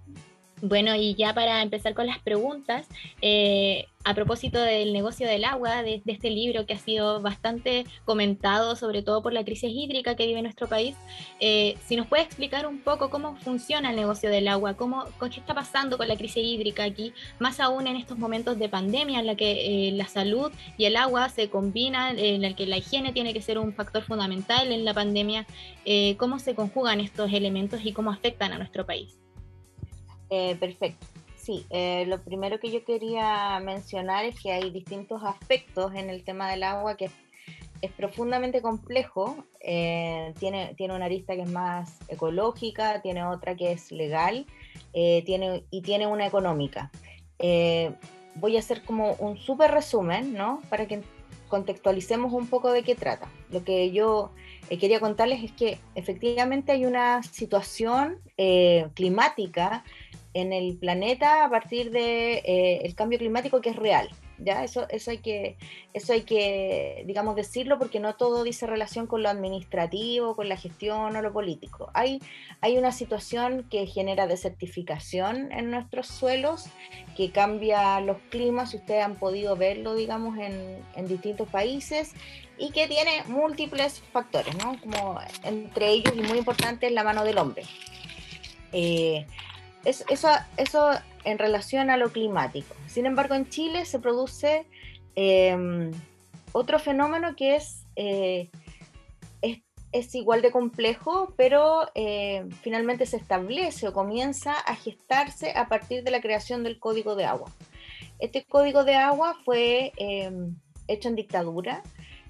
[0.62, 2.88] Bueno, y ya para empezar con las preguntas,
[3.22, 8.76] eh, a propósito del negocio del agua, de, este libro que ha sido bastante comentado,
[8.76, 10.96] sobre todo por la crisis hídrica que vive nuestro país,
[11.40, 15.40] eh, si nos puede explicar un poco cómo funciona el negocio del agua, cómo, qué
[15.40, 19.26] está pasando con la crisis hídrica aquí, más aún en estos momentos de pandemia en
[19.26, 23.12] la que eh, la salud y el agua se combinan, en el que la higiene
[23.12, 25.48] tiene que ser un factor fundamental en la pandemia,
[25.84, 29.25] eh, cómo se conjugan estos elementos y cómo afectan a nuestro país.
[30.30, 31.06] Eh, perfecto.
[31.46, 36.24] Sí, eh, lo primero que yo quería mencionar es que hay distintos aspectos en el
[36.24, 37.06] tema del agua que
[37.82, 39.46] es, profundamente complejo.
[39.60, 44.48] eh, tiene, tiene una arista que es más ecológica, tiene otra que es legal
[44.94, 46.90] eh, tiene, y tiene una económica.
[47.38, 50.64] Voy a hacer como un súper resumen, ¿no?
[50.70, 51.04] Para que
[51.48, 53.30] contextualicemos un poco de qué trata.
[53.52, 54.32] Lo que yo
[54.68, 58.18] quería contarles es que efectivamente hay una situación
[58.96, 59.84] climática
[60.36, 61.94] en el planeta a partir del
[62.44, 64.10] de, el cambio climático que es real.
[64.38, 64.66] ¿ya?
[64.66, 65.56] Eso, eso, hay que,
[65.94, 70.58] eso hay que, digamos, decirlo porque no todo dice relación con lo administrativo, con la
[70.58, 71.90] gestión o lo político.
[71.94, 72.22] Hay,
[72.60, 76.66] hay una situación que genera desertificación en nuestros suelos,
[77.16, 82.14] que cambia los climas, ustedes han podido verlo, digamos, en, en distintos países,
[82.58, 84.78] y que tiene múltiples factores, ¿no?
[84.82, 87.64] Como entre ellos y muy importante es la mano del hombre.
[88.74, 89.26] Eh,
[89.86, 90.92] eso, eso
[91.24, 92.76] en relación a lo climático.
[92.88, 94.66] Sin embargo, en Chile se produce
[95.16, 95.92] eh,
[96.52, 98.50] otro fenómeno que es, eh,
[99.42, 99.60] es,
[99.92, 106.04] es, igual de complejo, pero eh, finalmente se establece o comienza a gestarse a partir
[106.04, 107.52] de la creación del Código de Agua.
[108.20, 109.92] Este Código de Agua fue
[110.88, 111.84] hecho en dictadura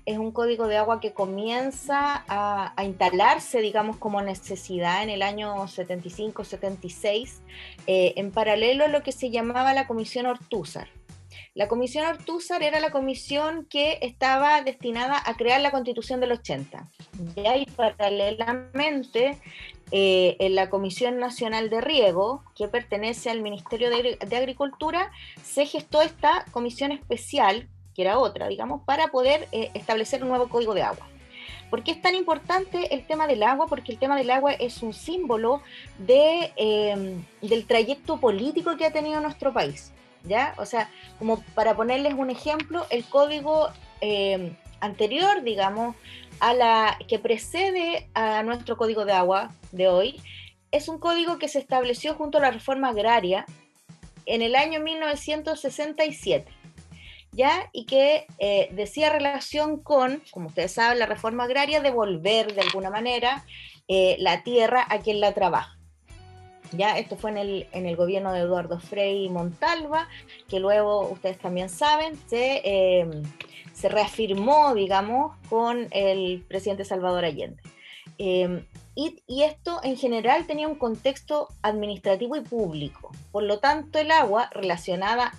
[0.05, 5.55] es un código de agua que comienza a, instalarse, digamos, como necesidad en el año
[5.65, 7.39] 75-76,
[7.87, 10.87] eh, en paralelo a lo que se llamaba la Comisión Ortúzar.
[11.55, 16.85] La Comisión Ortúzar era la comisión que estaba destinada a crear la Constitución del 80.
[17.35, 19.39] Y ahí, paralelamente,
[19.91, 25.11] eh, en la Comisión Nacional de Riego, que pertenece al Ministerio de Agricultura,
[25.43, 30.49] se gestó esta comisión especial que era otra, digamos, para poder eh, establecer un nuevo
[30.49, 31.08] código de agua.
[31.69, 33.67] ¿Por qué es tan importante el tema del agua?
[33.67, 35.62] Porque el tema del agua es un símbolo
[35.97, 39.91] de, em, del trayecto político que ha tenido nuestro país.
[40.27, 40.53] ¿ya?
[40.58, 43.69] O sea, como para ponerles un ejemplo, el código
[44.01, 45.95] em, anterior, digamos,
[46.39, 50.21] a la que precede a nuestro código de agua de hoy,
[50.71, 53.45] es un código que se estableció junto a la reforma agraria
[54.25, 56.51] en el año 1967.
[57.35, 57.69] ¿Ya?
[57.73, 62.89] Y que eh, decía relación con, como ustedes saben, la reforma agraria, devolver de alguna
[62.89, 63.45] manera
[63.87, 65.77] eh, la tierra a quien la trabaja.
[66.71, 66.97] ¿Ya?
[66.97, 70.07] Esto fue en el, en el gobierno de Eduardo Frei Montalva,
[70.49, 73.23] que luego, ustedes también saben, se, em,
[73.73, 77.61] se reafirmó, digamos, con el presidente Salvador Allende.
[78.17, 83.11] Y, y, esto en general tenía un contexto administrativo y público.
[83.31, 85.33] Por lo tanto, el agua relacionada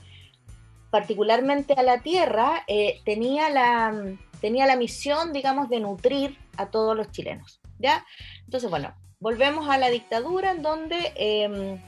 [0.91, 6.97] particularmente a la tierra, eh, tenía, la, tenía la misión, digamos, de nutrir a todos
[6.97, 7.61] los chilenos.
[7.79, 8.05] ¿ya?
[8.45, 11.81] Entonces, bueno, volvemos a la dictadura en donde em,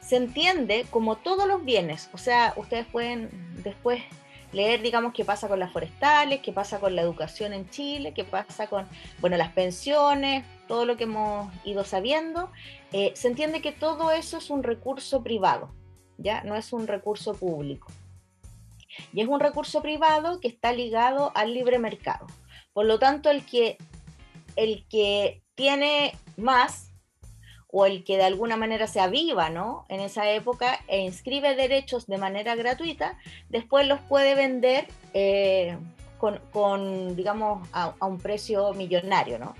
[0.00, 3.30] se entiende como todos los bienes, o sea, ustedes pueden
[3.62, 4.02] después
[4.52, 8.24] leer, digamos, qué pasa con las forestales, qué pasa con la educación en Chile, qué
[8.24, 8.86] pasa con,
[9.20, 12.50] bueno, las pensiones, todo lo que hemos ido sabiendo,
[12.92, 15.72] eh, se entiende que todo eso es un recurso privado,
[16.18, 16.42] ¿ya?
[16.42, 17.86] No es un recurso público.
[19.12, 22.26] Y es un recurso privado que está ligado al libre mercado.
[22.72, 23.78] Por lo tanto, el que,
[24.56, 26.92] el que tiene más
[27.68, 29.86] o el que de alguna manera se aviva ¿no?
[29.88, 33.16] en esa época e inscribe derechos de manera gratuita,
[33.48, 35.76] después los puede vender eh,
[36.18, 39.38] con, digamos, a, un precio millonario.
[39.38, 39.54] ¿no?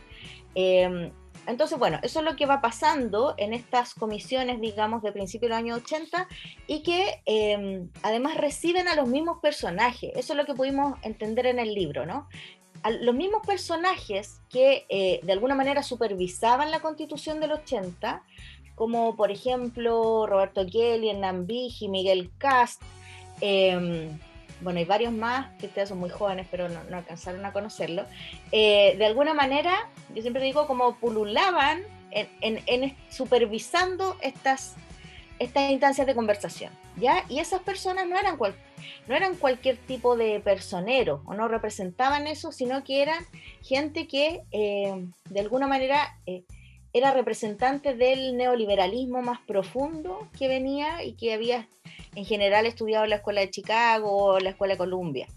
[0.55, 1.13] Eh,
[1.51, 5.59] entonces, bueno, eso es lo que va pasando en estas comisiones, digamos, de principio del
[5.59, 6.29] año 80
[6.67, 10.13] y que em, además reciben a los mismos personajes.
[10.15, 12.29] Eso es lo que pudimos entender en el libro, ¿no?
[13.03, 18.23] los mismos personajes que eh, de alguna manera supervisaban la constitución del 80,
[18.75, 22.81] como por ejemplo Roberto Kelly, Hernán Vigi, Miguel Cast,
[23.43, 24.09] eh,
[24.61, 28.05] bueno, hay varios más que ustedes son muy jóvenes, pero no, alcanzaron a conocerlo,
[28.53, 34.75] eh, de alguna manera, yo siempre digo, como pululaban en, supervisando estas,
[35.39, 37.25] estas instancias de conversación, ¿ya?
[37.29, 38.55] Y esas personas no eran, cual,
[39.07, 43.25] no eran cualquier tipo de personero o no representaban eso, sino que eran
[43.63, 46.17] gente que eh, de alguna manera...
[46.27, 46.45] Eh,
[46.93, 51.69] era representante del neoliberalismo más profundo que venía y que había
[52.15, 55.29] en general estudiado en la Escuela de Chicago o la Escuela de Columbia.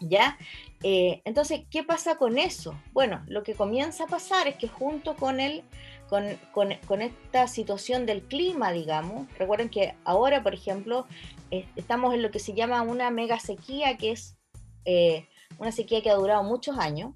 [0.00, 0.38] ¿Ya?
[0.84, 2.74] Eh, entonces, ¿qué pasa con eso?
[2.92, 5.64] Bueno, lo que comienza a pasar es que junto con el,
[6.08, 11.06] con, esta situación del clima, digamos, recuerden que ahora, por ejemplo,
[11.50, 14.36] estamos en lo que se llama una mega sequía, que es
[14.84, 15.26] eh,
[15.58, 17.14] una sequía que ha durado muchos años.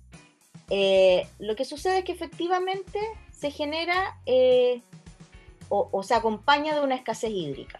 [0.68, 2.98] Eh, lo que sucede es que efectivamente
[3.30, 4.20] se genera
[5.68, 7.78] o se acompaña de una escasez hídrica.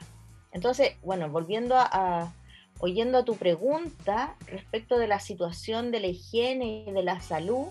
[0.53, 2.33] Entonces, bueno, volviendo a,
[2.79, 7.67] oyendo a tu pregunta respecto de la situación de la higiene y de la salud,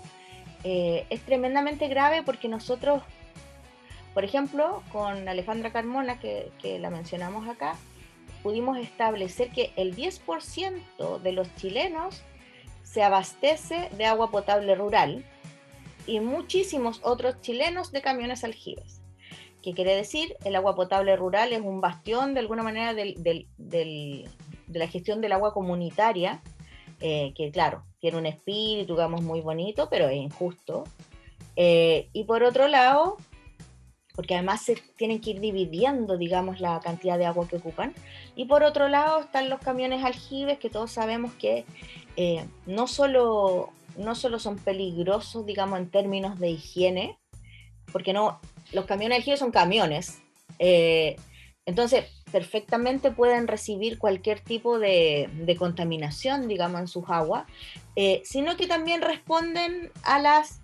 [0.64, 3.04] eh, es tremendamente grave porque nosotros,
[4.14, 7.76] por ejemplo, con Alejandra Carmona, que, que la mencionamos acá,
[8.42, 12.22] pudimos establecer que el 10% de los chilenos
[12.84, 15.24] se abastece de agua potable rural
[16.08, 19.01] y muchísimos otros chilenos de camiones aljibes.
[19.62, 20.36] ¿Qué quiere decir?
[20.44, 23.46] El agua potable rural es un bastión de alguna manera de
[24.68, 26.42] la gestión del agua comunitaria,
[27.00, 30.84] eh, que claro, tiene un espíritu, digamos, muy bonito, pero es injusto.
[31.56, 33.18] Eh, y por otro lado,
[34.16, 37.94] porque además se tienen que ir dividiendo, digamos, la cantidad de agua que ocupan.
[38.36, 41.66] Y por otro lado están los camiones aljibes, que todos sabemos que
[42.18, 47.18] eh, no, solo, no solo son peligrosos, digamos, en términos de higiene,
[47.92, 48.40] porque no,
[48.74, 50.20] los camiones aljibes son camiones,
[50.60, 51.16] eh,
[51.66, 57.46] entonces perfectamente pueden recibir cualquier tipo de, contaminación, digamos, en sus aguas,
[57.96, 60.62] eh, sino que también responden a las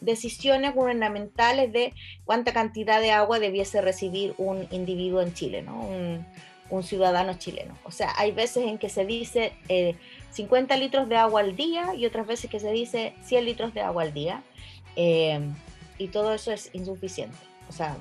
[0.00, 5.80] decisiones gubernamentales de cuánta cantidad de agua debiese recibir un individuo en Chile, ¿no?
[5.80, 6.26] un,
[6.70, 7.76] un ciudadano chileno.
[7.84, 9.94] O sea, hay veces en que se dice eh,
[10.30, 13.80] 50 litros de agua al día y otras veces que se dice 100 litros de
[13.80, 14.42] agua al día.
[14.96, 15.40] eh,
[15.98, 17.36] y todo eso es insuficiente,
[17.68, 17.96] o sea,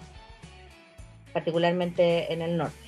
[1.33, 2.85] particularmente en el norte.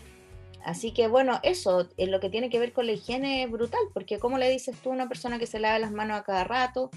[0.67, 3.79] Así que bueno, eso es lo que tiene que ver con la higiene es brutal,
[3.93, 6.43] porque ¿cómo le dices tú a una persona que se lave las manos a cada
[6.43, 6.91] rato?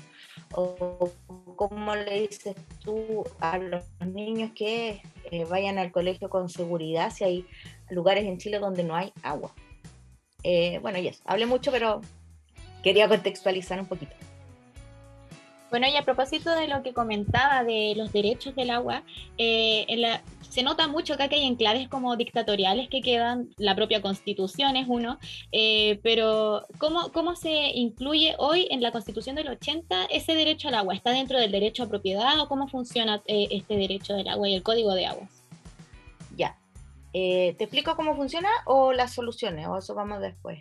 [0.53, 1.09] ¿O
[1.55, 7.23] cómo le dices tú a los niños que eh, vayan al colegio con seguridad si
[7.23, 7.47] hay
[7.91, 9.55] lugares en Chile donde no hay agua?
[10.43, 12.01] Eh, bueno, ya, hablé mucho, pero
[12.83, 14.17] quería contextualizar un poquito.
[15.71, 19.05] Bueno, y a propósito de lo que comentaba de los derechos del agua,
[19.39, 23.77] eh, en la- se nota mucho acá que hay enclaves como dictatoriales que quedan, la
[23.77, 25.19] propia constitución es uno,
[25.53, 30.75] eh, pero ¿cómo, ¿cómo se incluye hoy en la constitución del 80 ese derecho al
[30.75, 30.93] agua?
[30.93, 34.55] ¿Está dentro del derecho a propiedad o cómo funciona eh, este derecho del agua y
[34.57, 35.31] el código de aguas?
[36.37, 36.57] Ya.
[37.13, 39.67] ¿Te explico cómo funciona o las soluciones?
[39.69, 40.61] O eso vamos después.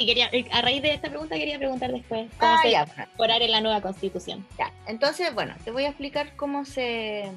[0.00, 2.84] Y quería, a raíz de esta pregunta quería preguntar después cómo Ah, se ya.
[2.84, 4.46] incorporar en la nueva constitución.
[4.58, 7.30] Ya, entonces, bueno, te voy a explicar cómo se,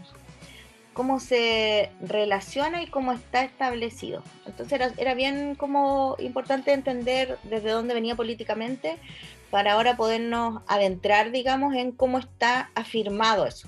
[0.93, 4.23] cómo se relaciona y cómo está establecido.
[4.45, 8.97] Entonces era, era bien como importante entender desde dónde venía políticamente
[9.51, 13.67] para ahora podernos adentrar, digamos, en cómo está afirmado eso.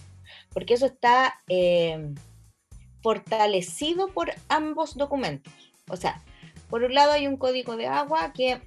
[0.54, 2.14] Porque eso está eh,
[3.04, 5.52] fortalecido por ambos documentos.
[5.90, 6.22] O sea,
[6.70, 8.62] por un lado hay un código de agua que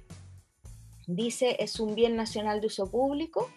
[1.09, 3.49] dice es un bien nacional de uso público,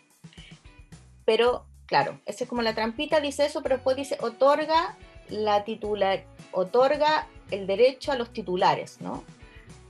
[1.25, 4.97] pero claro, esa es como la trampita, dice eso, pero después dice otorga
[5.29, 9.23] la titular, otorga el derecho a los titulares, ¿no?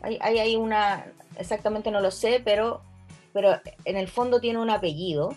[0.03, 1.07] Hay, hay, una,
[1.39, 2.83] exactamente no lo sé, pero,
[3.33, 5.37] pero en el fondo tiene un apellido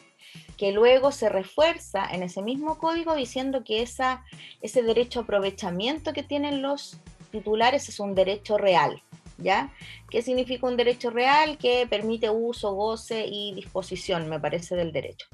[0.58, 4.24] que luego se refuerza en ese mismo código diciendo que esa,
[4.62, 6.98] ese derecho a aprovechamiento que tienen los
[7.32, 9.04] titulares es un derecho real,
[9.38, 9.74] ¿ya?
[10.10, 11.58] ¿Qué significa un derecho real?
[11.58, 15.28] Que permite uso, goce y disposición, me parece, del derecho.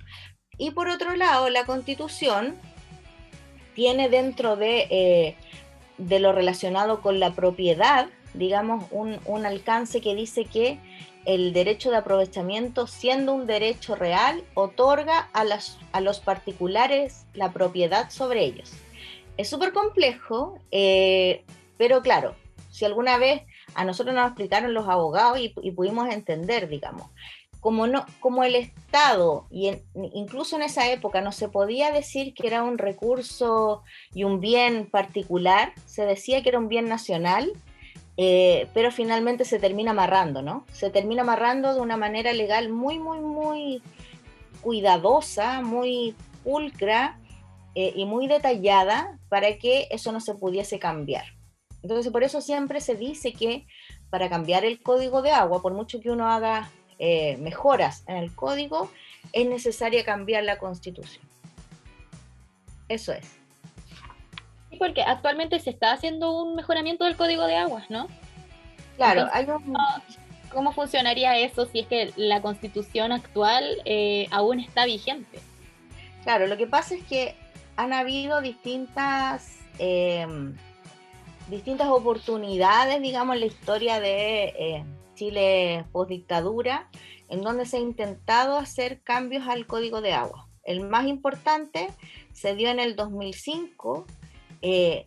[0.57, 2.55] Y por otro lado, la constitución
[3.73, 5.35] tiene dentro de, eh,
[5.97, 10.79] de lo relacionado con la propiedad, digamos, un, un alcance que dice que
[11.25, 17.51] el derecho de aprovechamiento, siendo un derecho real, otorga a, las, a los particulares la
[17.51, 18.71] propiedad sobre ellos.
[19.37, 21.43] Es súper complejo, eh,
[21.77, 22.35] pero claro,
[22.69, 23.43] si alguna vez
[23.75, 27.07] a nosotros nos explicaron los abogados y, pudimos entender, digamos,
[27.59, 29.71] como, no, como el Estado, y
[30.13, 34.87] incluso en esa época no se podía decir que era un recurso y un bien
[34.89, 37.51] particular, se decía que era un bien nacional,
[38.17, 40.65] eh, pero finalmente se termina amarrando, ¿no?
[40.71, 43.81] Se termina amarrando de una manera legal muy, muy, muy
[44.61, 47.19] cuidadosa, muy pulcra
[47.75, 51.25] eh, y muy detallada para que eso no se pudiese cambiar.
[51.83, 53.65] Entonces, por eso siempre se dice que
[54.09, 56.69] para cambiar el código de agua, por mucho que uno haga
[56.99, 58.91] eh, mejoras en el código,
[59.33, 61.23] es necesaria cambiar la constitución.
[62.87, 63.25] Eso es.
[64.69, 68.07] Sí, porque actualmente se está haciendo un mejoramiento del código de aguas, ¿no?
[68.97, 69.77] Claro, Entonces, hay un...
[70.53, 75.39] ¿Cómo funcionaría eso si es que la constitución actual eh, aún está vigente?
[76.23, 77.35] Claro, lo que pasa es que
[77.77, 80.27] han habido distintas, eh,
[81.51, 84.85] distintas oportunidades, digamos, en la historia de eh,
[85.15, 86.89] Chile post-dictadura,
[87.27, 90.47] en donde se ha intentado hacer cambios al código de agua.
[90.63, 91.89] El más importante
[92.31, 94.05] se dio en el 2005,
[94.61, 95.05] eh,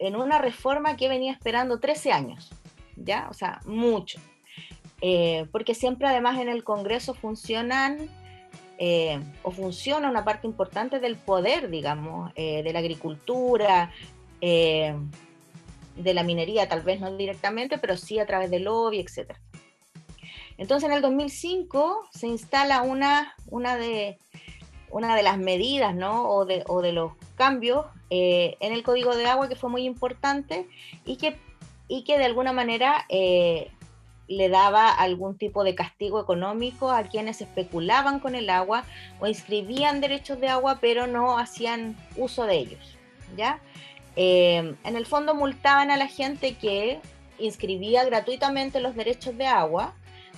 [0.00, 2.50] en una reforma que venía esperando 13 años,
[2.96, 3.28] ¿ya?
[3.30, 4.20] O sea, mucho.
[5.00, 8.08] Eh, porque siempre además en el Congreso funcionan
[8.78, 13.92] eh, o funciona una parte importante del poder, digamos, de la agricultura,
[15.96, 19.32] de la minería, tal vez no directamente, pero sí a través del lobby, etc.
[20.58, 24.18] Entonces en el 2005 se instala una, una, de,
[24.90, 26.28] una de las medidas ¿no?
[26.28, 29.84] o, de, o de los cambios eh, en el código de agua que fue muy
[29.84, 30.68] importante
[31.04, 31.36] y que,
[31.88, 33.70] y que de alguna manera eh,
[34.28, 38.84] le daba algún tipo de castigo económico a quienes especulaban con el agua
[39.20, 42.96] o inscribían derechos de agua pero no hacían uso de ellos.
[43.36, 43.60] ¿ya?
[44.16, 47.00] Eh, en el fondo multaban a la gente que
[47.38, 49.94] inscribía gratuitamente los derechos de agua,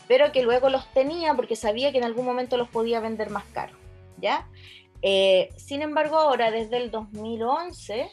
[0.08, 3.44] pero que luego los tenía porque sabía que en algún momento los podía vender más
[3.52, 3.76] caro.
[4.18, 4.46] ¿ya?
[5.02, 8.10] Eh, sin embargo, ahora desde el 2011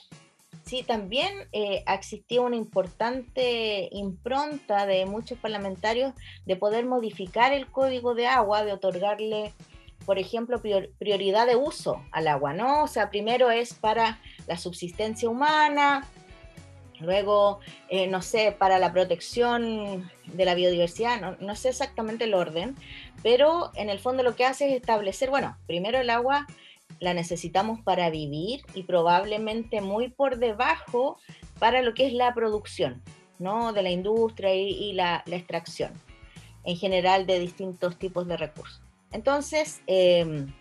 [0.65, 1.83] sí, también eh,
[2.39, 6.13] una importante impronta de muchos parlamentarios
[6.45, 9.53] de poder modificar el código de agua, de otorgarle,
[10.05, 10.61] por ejemplo,
[10.97, 12.83] prioridad de uso al agua, ¿no?
[12.83, 16.07] O sea, primero es para la subsistencia humana,
[16.99, 22.33] luego, eh, no sé, para la protección de la biodiversidad, no, no sé exactamente el
[22.33, 22.75] orden,
[23.21, 26.47] pero en el fondo lo que hace es establecer, bueno, primero el agua
[26.99, 31.17] la necesitamos para vivir y probablemente muy por debajo
[31.59, 33.01] para lo que es la producción
[33.39, 33.73] ¿no?
[33.73, 35.91] de la industria y, la, extracción
[36.63, 38.82] en general de distintos tipos de recursos.
[39.13, 40.51] Entonces, em,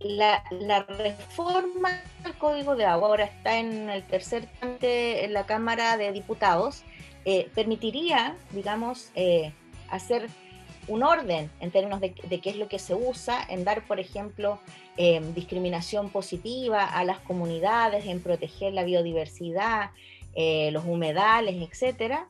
[0.00, 0.42] la,
[0.88, 6.12] reforma del Código de Agua ahora está en el tercer trámite en la Cámara de
[6.12, 6.82] Diputados,
[7.24, 9.52] eh, permitiría, digamos, eh,
[9.88, 10.28] hacer
[10.88, 14.58] un orden en términos de, qué es lo que se usa, en dar, por ejemplo,
[14.96, 19.90] em, discriminación positiva a las comunidades, en proteger la biodiversidad,
[20.34, 22.26] eh, los humedales, etc.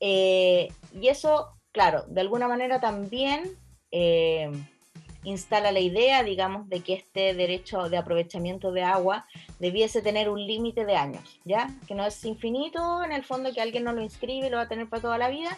[0.00, 3.59] Y eso, claro, de alguna manera también
[3.90, 4.66] em,
[5.24, 9.26] instala la idea, digamos, de que este derecho de aprovechamiento de agua
[9.58, 11.70] debiese tener un límite de años, ¿ya?
[11.86, 14.62] Que no es infinito, en el fondo que alguien no lo inscribe y lo va
[14.62, 15.56] a tener para toda la vida,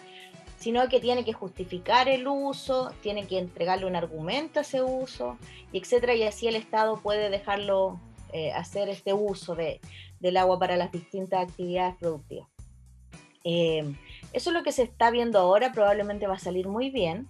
[0.58, 5.36] sino que tiene que justificar el uso, tiene que entregarle un argumento a ese uso,
[5.72, 8.00] y etcétera, y así el Estado puede dejarlo
[8.32, 9.80] eh, hacer este uso de,
[10.20, 12.48] del agua para las distintas actividades productivas.
[13.44, 13.94] Eh,
[14.32, 17.28] eso es lo que se está viendo ahora, probablemente va a salir muy bien.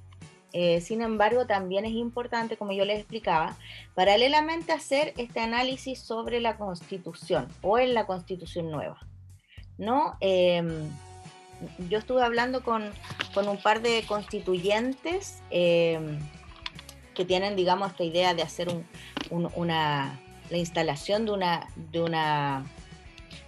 [0.53, 3.57] Eh, sin embargo, también es importante, como yo les explicaba,
[3.95, 8.99] paralelamente hacer este análisis sobre la constitución o en la constitución nueva.
[9.79, 10.17] ¿no?
[11.89, 12.91] yo estuve hablando con,
[13.37, 16.19] un par de constituyentes em,
[17.15, 18.69] que tienen, digamos, esta idea de hacer
[19.31, 22.65] una, la instalación de una, de, una,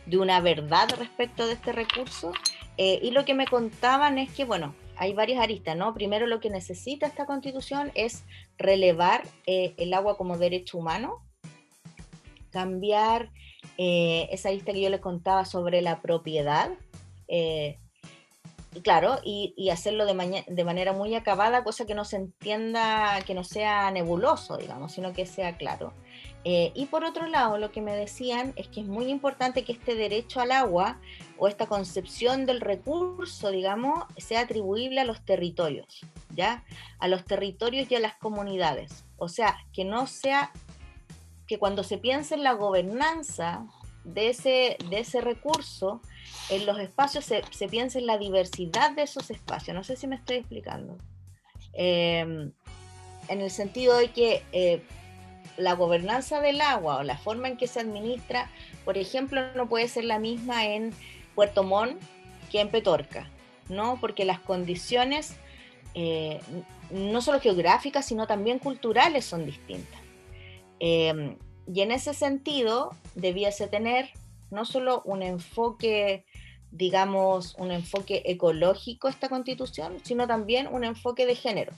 [0.06, 2.32] de una verdad respecto de este recurso.
[2.76, 5.94] Eh, y lo que me contaban es que, bueno, hay varias aristas, ¿no?
[5.94, 8.24] Primero lo que necesita esta constitución es
[8.58, 11.22] relevar eh, el agua como derecho humano,
[12.50, 13.30] cambiar
[13.78, 16.70] eh, esa arista que yo les contaba sobre la propiedad,
[18.82, 23.44] claro, y, hacerlo de, de, manera muy acabada, cosa que no se entienda, que no
[23.44, 25.92] sea nebuloso, digamos, sino que sea claro.
[26.44, 29.72] Eh, y por otro lado, lo que me decían es que es muy importante que
[29.72, 31.00] este derecho al agua
[31.38, 36.62] o esta concepción del recurso, digamos, sea atribuible a los territorios, ¿ya?
[36.98, 39.04] A los territorios y a las comunidades.
[39.16, 40.52] O sea, que no sea,
[41.46, 43.66] que cuando se piense en la gobernanza
[44.04, 46.02] de ese, de ese recurso,
[46.50, 49.74] en los espacios se, se, piensa en la diversidad de esos espacios.
[49.74, 50.98] No sé si me estoy explicando.
[51.72, 52.52] Em,
[53.28, 54.82] en el sentido de que eh,
[55.56, 58.50] la gobernanza del agua o la forma en que se administra,
[58.84, 60.92] por ejemplo, no puede ser la misma en
[61.34, 62.00] Puerto Montt
[62.50, 63.28] que en Petorca,
[63.68, 63.98] ¿no?
[64.00, 65.36] Porque las condiciones,
[65.94, 66.40] eh,
[66.90, 70.00] no solo geográficas, sino también culturales, son distintas.
[70.80, 71.36] Em,
[71.72, 74.10] y en ese sentido, debiese tener
[74.50, 76.24] no solo un enfoque,
[76.70, 81.72] digamos, un enfoque ecológico esta constitución, sino también un enfoque de género,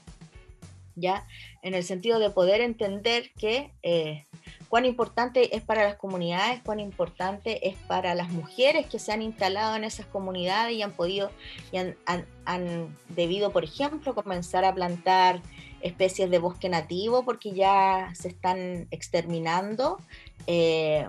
[0.97, 1.25] ¿ya?
[1.61, 4.25] En el sentido de poder entender que eh,
[4.67, 9.21] cuán importante es para las comunidades, cuán importante es para las mujeres que se han
[9.21, 11.31] instalado en esas comunidades y han podido,
[11.71, 15.41] y han, debido, por ejemplo, comenzar a plantar
[15.81, 19.99] especies de bosque nativo porque ya se están exterminando.
[20.47, 21.07] Eh,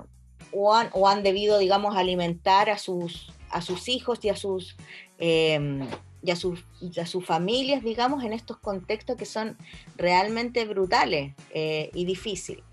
[0.53, 4.77] o han, debido, digamos, alimentar a sus, a sus hijos y a sus,
[5.19, 5.87] em,
[6.23, 6.65] y, a sus,
[7.01, 9.57] a sus familias, digamos, en estos contextos que son
[9.97, 12.65] realmente brutales eh, y difíciles.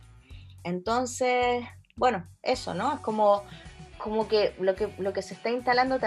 [0.64, 1.64] Entonces,
[1.96, 2.96] bueno, eso, ¿no?
[2.96, 3.44] Es como,
[3.98, 6.00] como que, lo que lo que se está instalando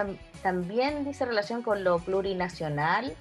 [0.43, 3.14] también dice relación con lo plurinacional,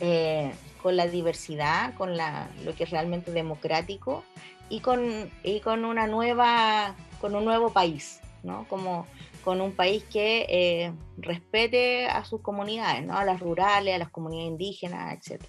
[0.00, 0.52] eh,
[0.82, 4.24] con la diversidad, con la, lo que es realmente democrático
[4.68, 8.66] y con, y con una nueva con un nuevo país, ¿no?
[8.68, 9.06] Como,
[9.44, 13.16] con un país que eh, respete a sus comunidades, ¿no?
[13.16, 15.42] a las rurales, a las comunidades indígenas, etc.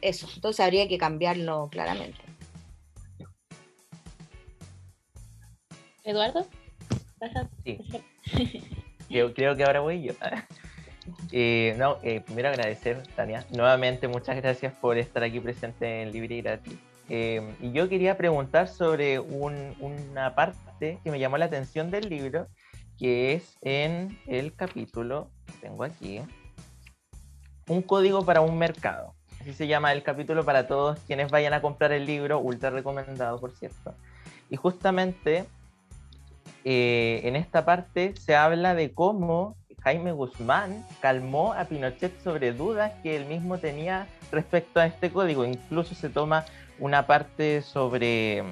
[0.00, 2.20] Eso, entonces habría que cambiarlo claramente.
[6.04, 6.46] Eduardo,
[7.64, 7.78] Sí.
[9.08, 10.12] Yo creo que ahora voy yo.
[11.32, 13.44] Eh, no, eh, primero agradecer, Tania.
[13.50, 16.78] Nuevamente, muchas gracias por estar aquí presente en Libre y Gratis.
[17.12, 22.08] Eh, y yo quería preguntar sobre un- una parte que me llamó la atención del
[22.08, 22.46] libro,
[22.98, 25.28] que es en el capítulo,
[25.60, 26.22] tengo aquí,
[27.66, 29.14] un código para un mercado.
[29.40, 33.40] Así se llama el capítulo para todos quienes vayan a comprar el libro, ultra recomendado,
[33.40, 33.94] por cierto.
[34.48, 35.46] Y justamente
[36.64, 42.92] eh, en esta parte se habla de cómo Jaime Guzmán calmó a Pinochet sobre dudas
[43.02, 45.44] que él mismo tenía respecto a este código.
[45.44, 46.44] Incluso se toma
[46.78, 48.42] una parte sobre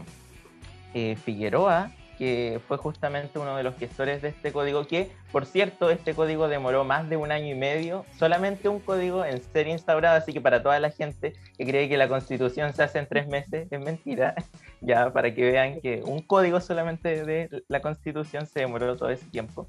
[0.94, 5.90] eh, Figueroa, que fue justamente uno de los gestores de este código, que por cierto,
[5.90, 10.16] este código demoró más de un año y medio, solamente un código en ser instaurado,
[10.16, 13.28] así que para toda la gente que cree que la constitución se hace en tres
[13.28, 14.34] meses, es mentira,
[14.80, 19.26] ya para que vean que un código solamente de la constitución se demoró todo ese
[19.26, 19.68] tiempo.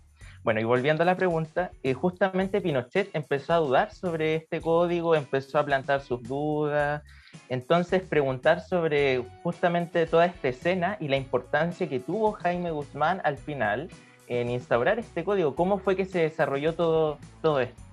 [0.49, 5.13] Bueno, y volviendo a la pregunta, eh, justamente Pinochet empezó a dudar sobre este código,
[5.13, 7.03] empezó a plantar sus dudas,
[7.49, 13.37] entonces preguntar sobre justamente toda esta escena y la importancia que tuvo Jaime Guzmán al
[13.37, 13.89] final
[14.25, 17.83] en instaurar este código, cómo fue que se desarrolló todo, todo esto.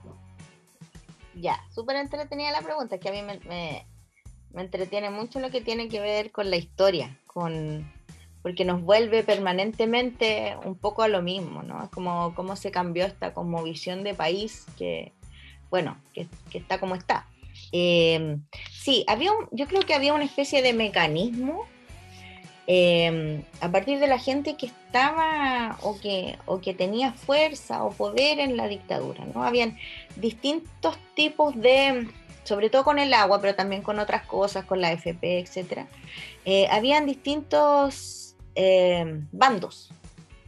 [1.35, 3.87] Ya, súper entretenida la pregunta, que a mí me, me-
[4.55, 7.87] me entretiene mucho lo que tiene que ver con la historia, con
[8.47, 11.83] porque nos vuelve permanentemente un poco a lo mismo, ¿no?
[11.83, 15.11] Es como cómo se cambió esta como visión de país que,
[15.69, 17.27] bueno, que, está como está.
[17.73, 18.37] Eh,
[18.71, 21.67] sí, había un- yo creo que había una especie de mecanismo
[22.69, 27.91] eh, a partir de la gente que estaba o que, o que tenía fuerza o
[27.91, 29.43] poder en la dictadura, ¿no?
[29.43, 29.77] Habían
[30.15, 32.07] distintos tipos de,
[32.45, 35.89] sobre todo con el agua, pero también con otras cosas, con la FP, etcétera.
[36.45, 38.26] eh, habían distintos
[38.57, 39.91] eh, bandos,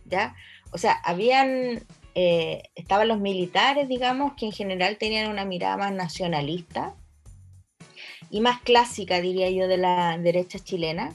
[0.06, 0.34] ¿ya?
[0.72, 5.92] O sea, habían, eh, estaban los militares, digamos, que en general tenían una mirada más
[5.92, 6.94] nacionalista
[8.30, 11.12] y más clásica, diría yo, de la derecha chilena.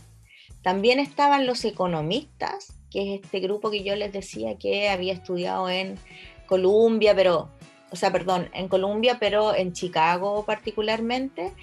[0.61, 5.69] También estaban los economistas, que es este grupo que yo les decía que había estudiado
[5.69, 5.97] en
[6.45, 7.49] Columbia, pero,
[7.93, 11.53] o sea, perdón, en Columbia, pero en Chicago particularmente.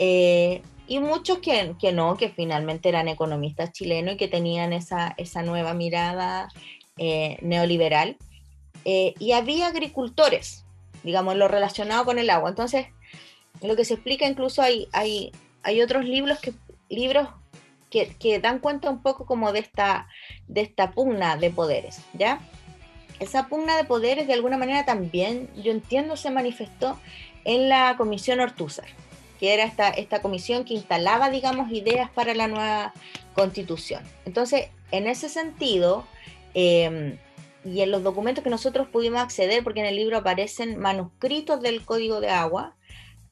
[0.00, 5.14] eh, y muchos que, que no, que finalmente eran economistas chilenos y que tenían esa,
[5.16, 6.48] esa nueva mirada
[6.96, 8.16] eh, neoliberal.
[8.84, 10.64] Eh, y había agricultores,
[11.02, 12.50] digamos, lo relacionado con el agua.
[12.50, 12.86] Entonces,
[13.62, 15.32] lo que se explica incluso hay, hay,
[15.62, 16.52] hay otros libros que,
[16.88, 17.28] libros
[17.90, 20.08] que, que dan cuenta un poco como de esta,
[20.46, 22.40] de esta pugna de poderes, ¿ya?
[23.20, 26.98] Esa pugna de poderes de alguna manera también, yo entiendo, se manifestó
[27.44, 28.88] en la comisión Ortúzar,
[29.40, 32.92] que era esta, esta comisión que instalaba, digamos, ideas para la nueva
[33.34, 34.02] constitución.
[34.24, 36.04] Entonces, en ese sentido,
[36.54, 37.18] eh,
[37.66, 41.84] y en los documentos que nosotros pudimos acceder, porque en el libro aparecen manuscritos del
[41.84, 42.74] Código de Agua,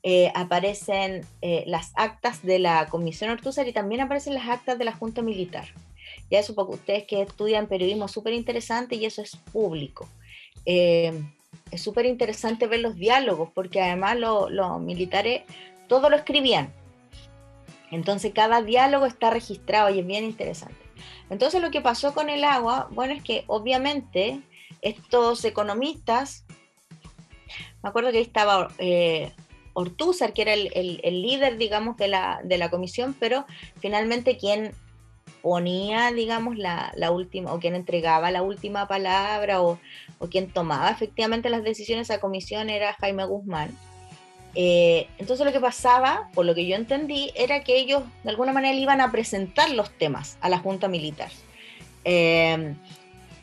[0.03, 4.85] eh, aparecen eh, las actas de la Comisión Ortúzar y también aparecen las actas de
[4.85, 5.68] la Junta Militar.
[6.31, 10.09] Ya eso porque ustedes que estudian periodismo es súper interesante y eso es público.
[10.66, 11.12] Eh,
[11.70, 15.43] es súper interesante ver los diálogos porque además lo- los militares
[15.89, 16.72] todo lo escribían.
[17.91, 20.75] Entonces cada diálogo está registrado y es bien interesante.
[21.31, 24.41] Entonces lo que pasó con el agua, bueno, es que obviamente
[24.83, 26.45] estos economistas,
[27.83, 29.33] me acuerdo que ahí estaba eh,
[29.75, 33.45] Ortúzar, que era el, el- el líder, digamos, de la, de la comisión, pero
[33.81, 34.72] finalmente quien
[35.45, 39.78] ponía, digamos, la, la última, o quien entregaba la última palabra, o,
[40.18, 43.76] o quien tomaba efectivamente las decisiones a comisión era Jaime Guzmán.
[44.55, 48.55] Eh, entonces lo que pasaba, por lo que yo entendí, era que ellos de alguna
[48.55, 51.30] manera iban a presentar los temas a la Junta Militar.
[52.05, 52.74] Eh,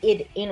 [0.02, 0.48] y, y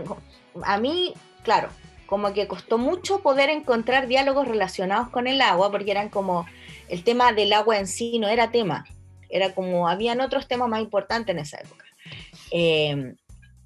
[0.62, 1.70] a mí, claro,
[2.06, 6.46] como que costó mucho poder encontrar diálogos relacionados con el agua, porque eran como
[6.88, 8.86] el tema del agua en sí no era tema,
[9.30, 11.84] era como habían otros temas más importantes en esa época.
[12.50, 13.14] Eh,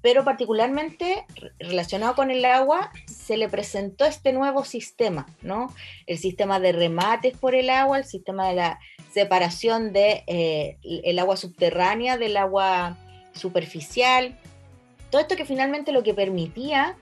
[0.01, 5.73] pero particularmente re- relacionado con el agua, se le presentó este nuevo sistema, ¿no?
[6.05, 8.79] El sistema de remates por el agua, el sistema de la
[9.11, 12.97] separación de eh, el agua subterránea del agua
[13.33, 14.37] superficial,
[15.09, 16.97] todo esto que finalmente lo que permitía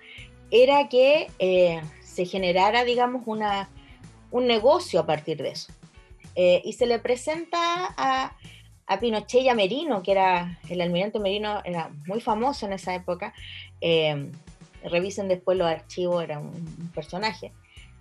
[0.52, 3.70] era que eh, se generara, digamos, una,
[4.32, 5.74] un negocio a partir de eso.
[6.36, 8.36] Eh, y se le presenta a,
[8.88, 12.96] a Pinochet y a Merino, que era el almirante Merino, era muy famoso en esa
[12.96, 13.34] época.
[13.82, 14.32] Eh,
[14.84, 17.52] revisen después los archivos, era un, personaje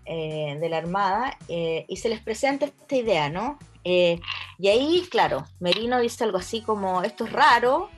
[0.04, 3.58] eh, de la Armada, y se les presenta esta idea, ¿no?
[3.84, 7.88] y ahí, claro, Merino dice algo así como, esto es raro,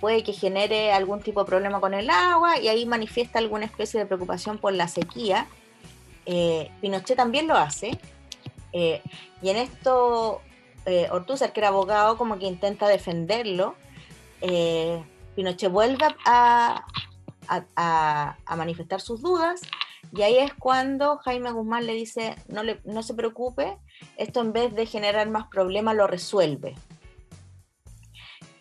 [0.00, 3.98] puede que genere algún tipo de problema con el agua, y ahí manifiesta alguna especie
[3.98, 5.46] de preocupación por la sequía.
[6.80, 7.98] Pinochet también lo hace,
[8.72, 10.40] y en esto
[10.84, 13.76] eh, Ortúzar, que era abogado, como que intenta defenderlo.
[14.40, 15.02] Eh,
[15.36, 16.84] Pinochet vuelve a,
[18.56, 19.60] manifestar sus dudas
[20.12, 23.78] y ahí es cuando Jaime Guzmán le dice, no, le, no se preocupe,
[24.16, 26.74] esto en vez de generar más problemas lo resuelve.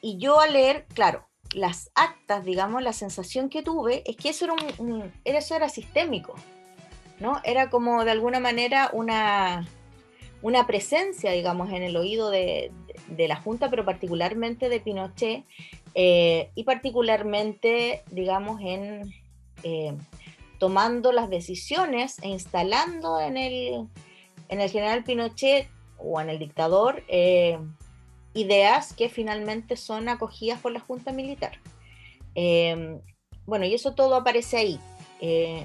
[0.01, 4.45] Y yo al leer, claro, las actas, digamos, la sensación que tuve es que eso
[4.45, 6.36] era, un, eso era sistémico,
[7.20, 7.41] ¿no?
[7.43, 9.68] Era como de alguna manera una,
[10.41, 12.71] una presencia, digamos, en el oído de,
[13.17, 15.45] la Junta, pero particularmente de Pinochet,
[15.93, 19.13] eh, y particularmente, digamos, en
[19.63, 19.93] eh,
[20.57, 23.87] tomando las decisiones e instalando en el,
[24.49, 25.67] en el general Pinochet
[25.97, 27.59] o en el dictador eh,
[28.33, 31.59] ideas que finalmente son acogidas por la Junta Militar.
[33.45, 34.79] bueno, y eso todo aparece ahí,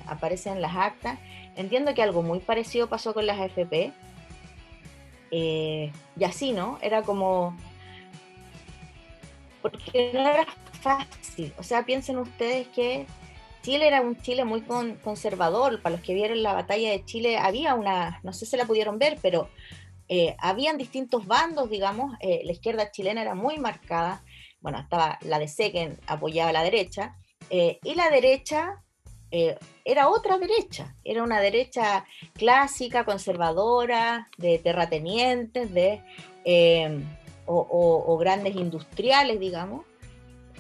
[0.07, 1.19] aparece en las actas.
[1.57, 3.93] Entiendo que algo muy parecido pasó con las AFP,
[5.31, 6.79] eh, y así, ¿no?
[6.83, 7.57] Era como...
[9.63, 10.47] Porque no era
[10.81, 11.53] fácil.
[11.59, 13.07] O sea, piensen ustedes que
[13.63, 15.83] Chile era un Chile muy conservador.
[15.83, 18.99] Para los que vieron la batalla de Chile, había una, no sé si la pudieron
[18.99, 19.49] ver, pero
[20.09, 22.17] eh, habían distintos bandos, digamos.
[22.21, 24.23] Eh, la izquierda chilena era muy marcada.
[24.61, 27.17] Bueno, estaba la DC que apoyaba a la derecha.
[27.51, 28.83] y la derecha
[29.37, 36.01] eh, era otra derecha, era una derecha clásica, conservadora, de terratenientes, de,
[36.45, 37.05] em,
[37.45, 39.85] o, grandes industriales, digamos,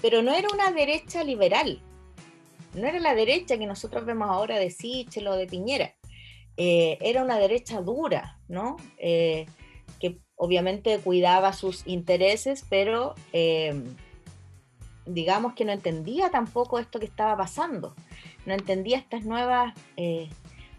[0.03, 1.81] pero no era una derecha liberal,
[2.74, 5.95] no era la derecha que nosotros vemos ahora de Sichel o de Piñera,
[6.59, 8.77] eh, era una derecha dura, ¿no?
[8.99, 9.47] Eh,
[9.99, 13.97] que obviamente cuidaba sus intereses, pero em,
[15.07, 17.95] digamos que no entendía tampoco esto que estaba pasando
[18.47, 20.28] no entendía estas nuevas eh,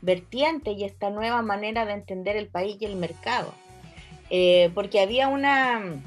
[0.01, 3.53] vertientes y esta nueva manera de entender el país y el mercado.
[4.29, 6.01] Eh, porque había una...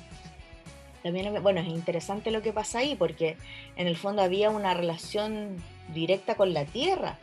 [1.02, 3.36] También, bueno, es interesante lo que pasa ahí, porque
[3.76, 5.56] en el fondo había una relación
[5.94, 7.18] directa con la tierra,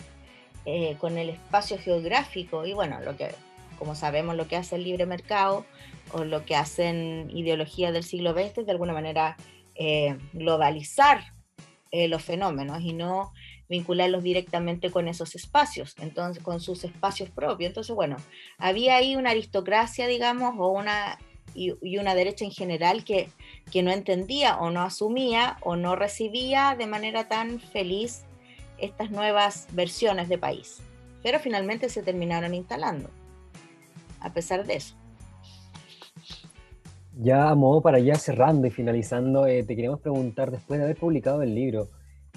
[0.65, 3.29] eh, con el espacio geográfico, y bueno, lo que,
[3.77, 5.63] como sabemos, lo que hace el libre mercado
[6.11, 9.37] o lo que hacen ideologías del siglo XX, de alguna manera
[10.33, 11.33] globalizar
[11.91, 13.31] los fenómenos y no
[13.69, 17.69] vincularlos directamente con esos espacios, entonces con sus espacios propios.
[17.69, 18.17] Entonces, bueno,
[18.57, 21.17] había ahí una aristocracia, digamos, o una
[21.53, 23.29] y, una derecha en general que,
[23.71, 28.23] que no entendía o no asumía o no recibía de manera tan feliz
[28.77, 30.79] estas nuevas versiones de país.
[31.23, 33.09] Pero finalmente se terminaron instalando,
[34.19, 34.95] a pesar de eso.
[37.19, 40.97] Ya a modo para ya cerrando y finalizando, eh, te queríamos preguntar, después de haber
[40.97, 41.87] publicado el libro,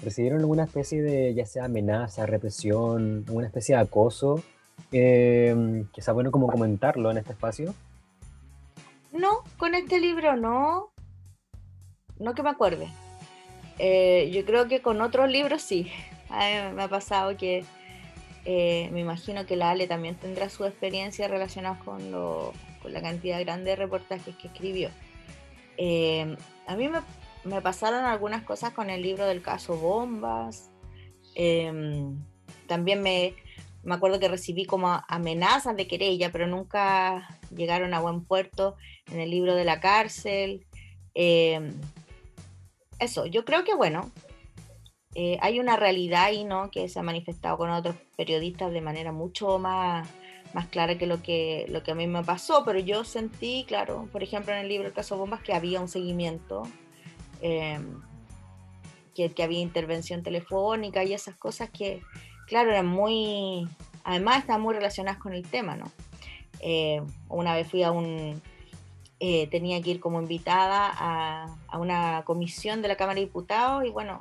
[0.03, 4.43] recibieron alguna especie de, ya sea amenaza, represión, alguna especie de acoso,
[4.91, 7.73] eh, que sea bueno como comentarlo en este espacio.
[9.11, 10.91] No, con este libro no,
[12.19, 12.87] no que me acuerde.
[13.79, 15.91] Eh, yo creo que con otros libros sí.
[16.29, 17.63] me ha pasado que
[18.45, 22.11] eh, me imagino que la Ale también tendrá su experiencia relacionada con,
[22.81, 24.89] con la cantidad grande de reportajes que escribió.
[26.67, 26.99] a mí me,
[27.43, 30.69] me pasaron algunas cosas con el libro del caso Bombas.
[31.35, 32.17] Em,
[32.67, 33.35] también me,
[33.83, 38.75] me, acuerdo que recibí como amenazas de querella, pero nunca llegaron a buen puerto
[39.11, 40.65] en el libro de la cárcel.
[41.13, 41.73] Em,
[42.99, 44.11] eso, yo creo que bueno,
[45.15, 46.69] eh, hay una realidad ahí, ¿no?
[46.71, 50.07] Que se ha manifestado con otros periodistas de manera mucho más,
[50.53, 54.07] más clara que lo, que lo que a mí me pasó, pero yo sentí, claro,
[54.11, 56.63] por ejemplo, en el libro El caso Bombas, que había un seguimiento
[57.41, 58.01] Em,
[59.15, 62.01] que, había intervención telefónica y esas cosas que,
[62.47, 63.67] claro, eran muy,
[64.03, 65.91] además estaban muy relacionadas con el tema, ¿no?
[66.59, 68.41] Eh, una vez fui a un,
[69.19, 73.89] eh, tenía que ir como invitada a, una comisión de la Cámara de Diputados y
[73.89, 74.19] bueno,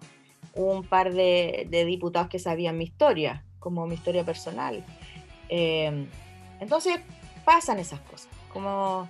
[0.55, 4.85] un par de, diputados que sabían mi historia, como mi historia personal.
[5.49, 6.07] Em,
[6.61, 7.01] entonces
[7.45, 9.09] pasan esas cosas, como,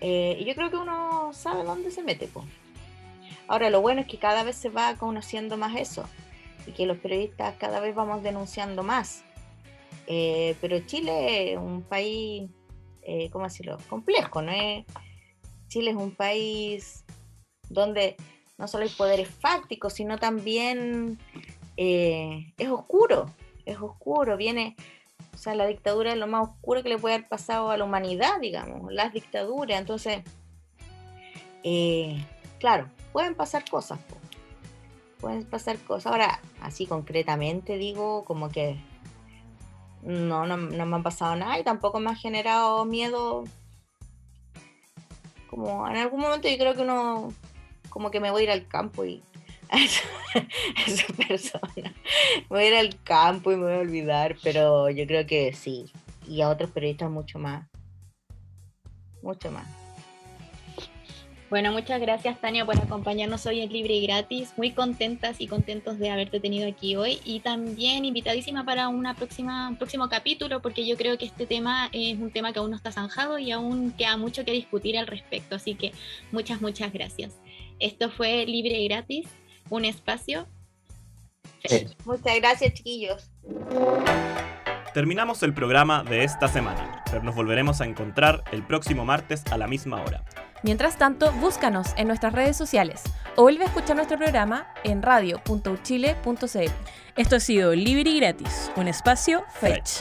[0.00, 2.46] eh, y yo creo que uno sabe dónde se mete, pues.
[3.48, 6.08] Ahora, lo bueno es que cada vez se va conociendo más eso
[6.66, 9.22] y que los periodistas cada vez vamos denunciando más.
[10.06, 12.50] Eh, pero Chile es un país,
[13.02, 14.84] eh, ¿cómo decirlo?, complejo, no es,
[15.68, 17.04] Chile es un país
[17.68, 18.16] donde
[18.58, 21.18] no solo hay poderes fácticos, sino también
[21.76, 23.34] eh, es oscuro,
[23.64, 24.76] es oscuro, viene,
[25.34, 27.84] o sea, la dictadura es lo más oscuro que le puede haber pasado a la
[27.84, 30.22] humanidad, digamos, las dictaduras, entonces,
[31.64, 32.24] eh,
[32.58, 33.98] claro, pueden pasar cosas,
[35.20, 38.80] pueden pasar cosas, ahora, así concretamente digo, como que
[40.02, 43.44] no, no, me han pasado nada y tampoco me ha generado miedo
[45.48, 47.32] como en algún momento yo creo que uno
[47.88, 49.22] como que me voy a ir al campo y
[49.70, 51.62] a esa, persona.
[51.74, 55.52] Me voy a ir al campo y me voy a olvidar, pero yo creo que
[55.54, 55.90] sí.
[56.28, 57.66] Y a otros periodistas mucho más.
[59.22, 59.66] Mucho más.
[61.48, 64.52] Bueno, muchas gracias Tania por acompañarnos hoy en Libre y Gratis.
[64.56, 69.68] Muy contentas y contentos de haberte tenido aquí hoy y también invitadísima para una próxima,
[69.68, 72.76] un próximo capítulo porque yo creo que este tema es un tema que aún no
[72.76, 75.54] está zanjado y aún queda mucho que discutir al respecto.
[75.54, 75.92] Así que
[76.32, 77.38] muchas, muchas gracias.
[77.78, 79.28] Esto fue Libre y Gratis,
[79.70, 80.48] un espacio.
[82.04, 83.30] Muchas gracias chiquillos.
[84.94, 89.58] Terminamos el programa de esta semana, pero nos volveremos a encontrar el próximo martes a
[89.58, 90.24] la misma hora.
[90.66, 93.00] Mientras tanto, búscanos en nuestras redes sociales
[93.36, 96.72] o vuelve a escuchar nuestro programa en radio.uchile.cl.
[97.16, 100.00] Esto ha sido Libre y Gratis, un espacio Fetch.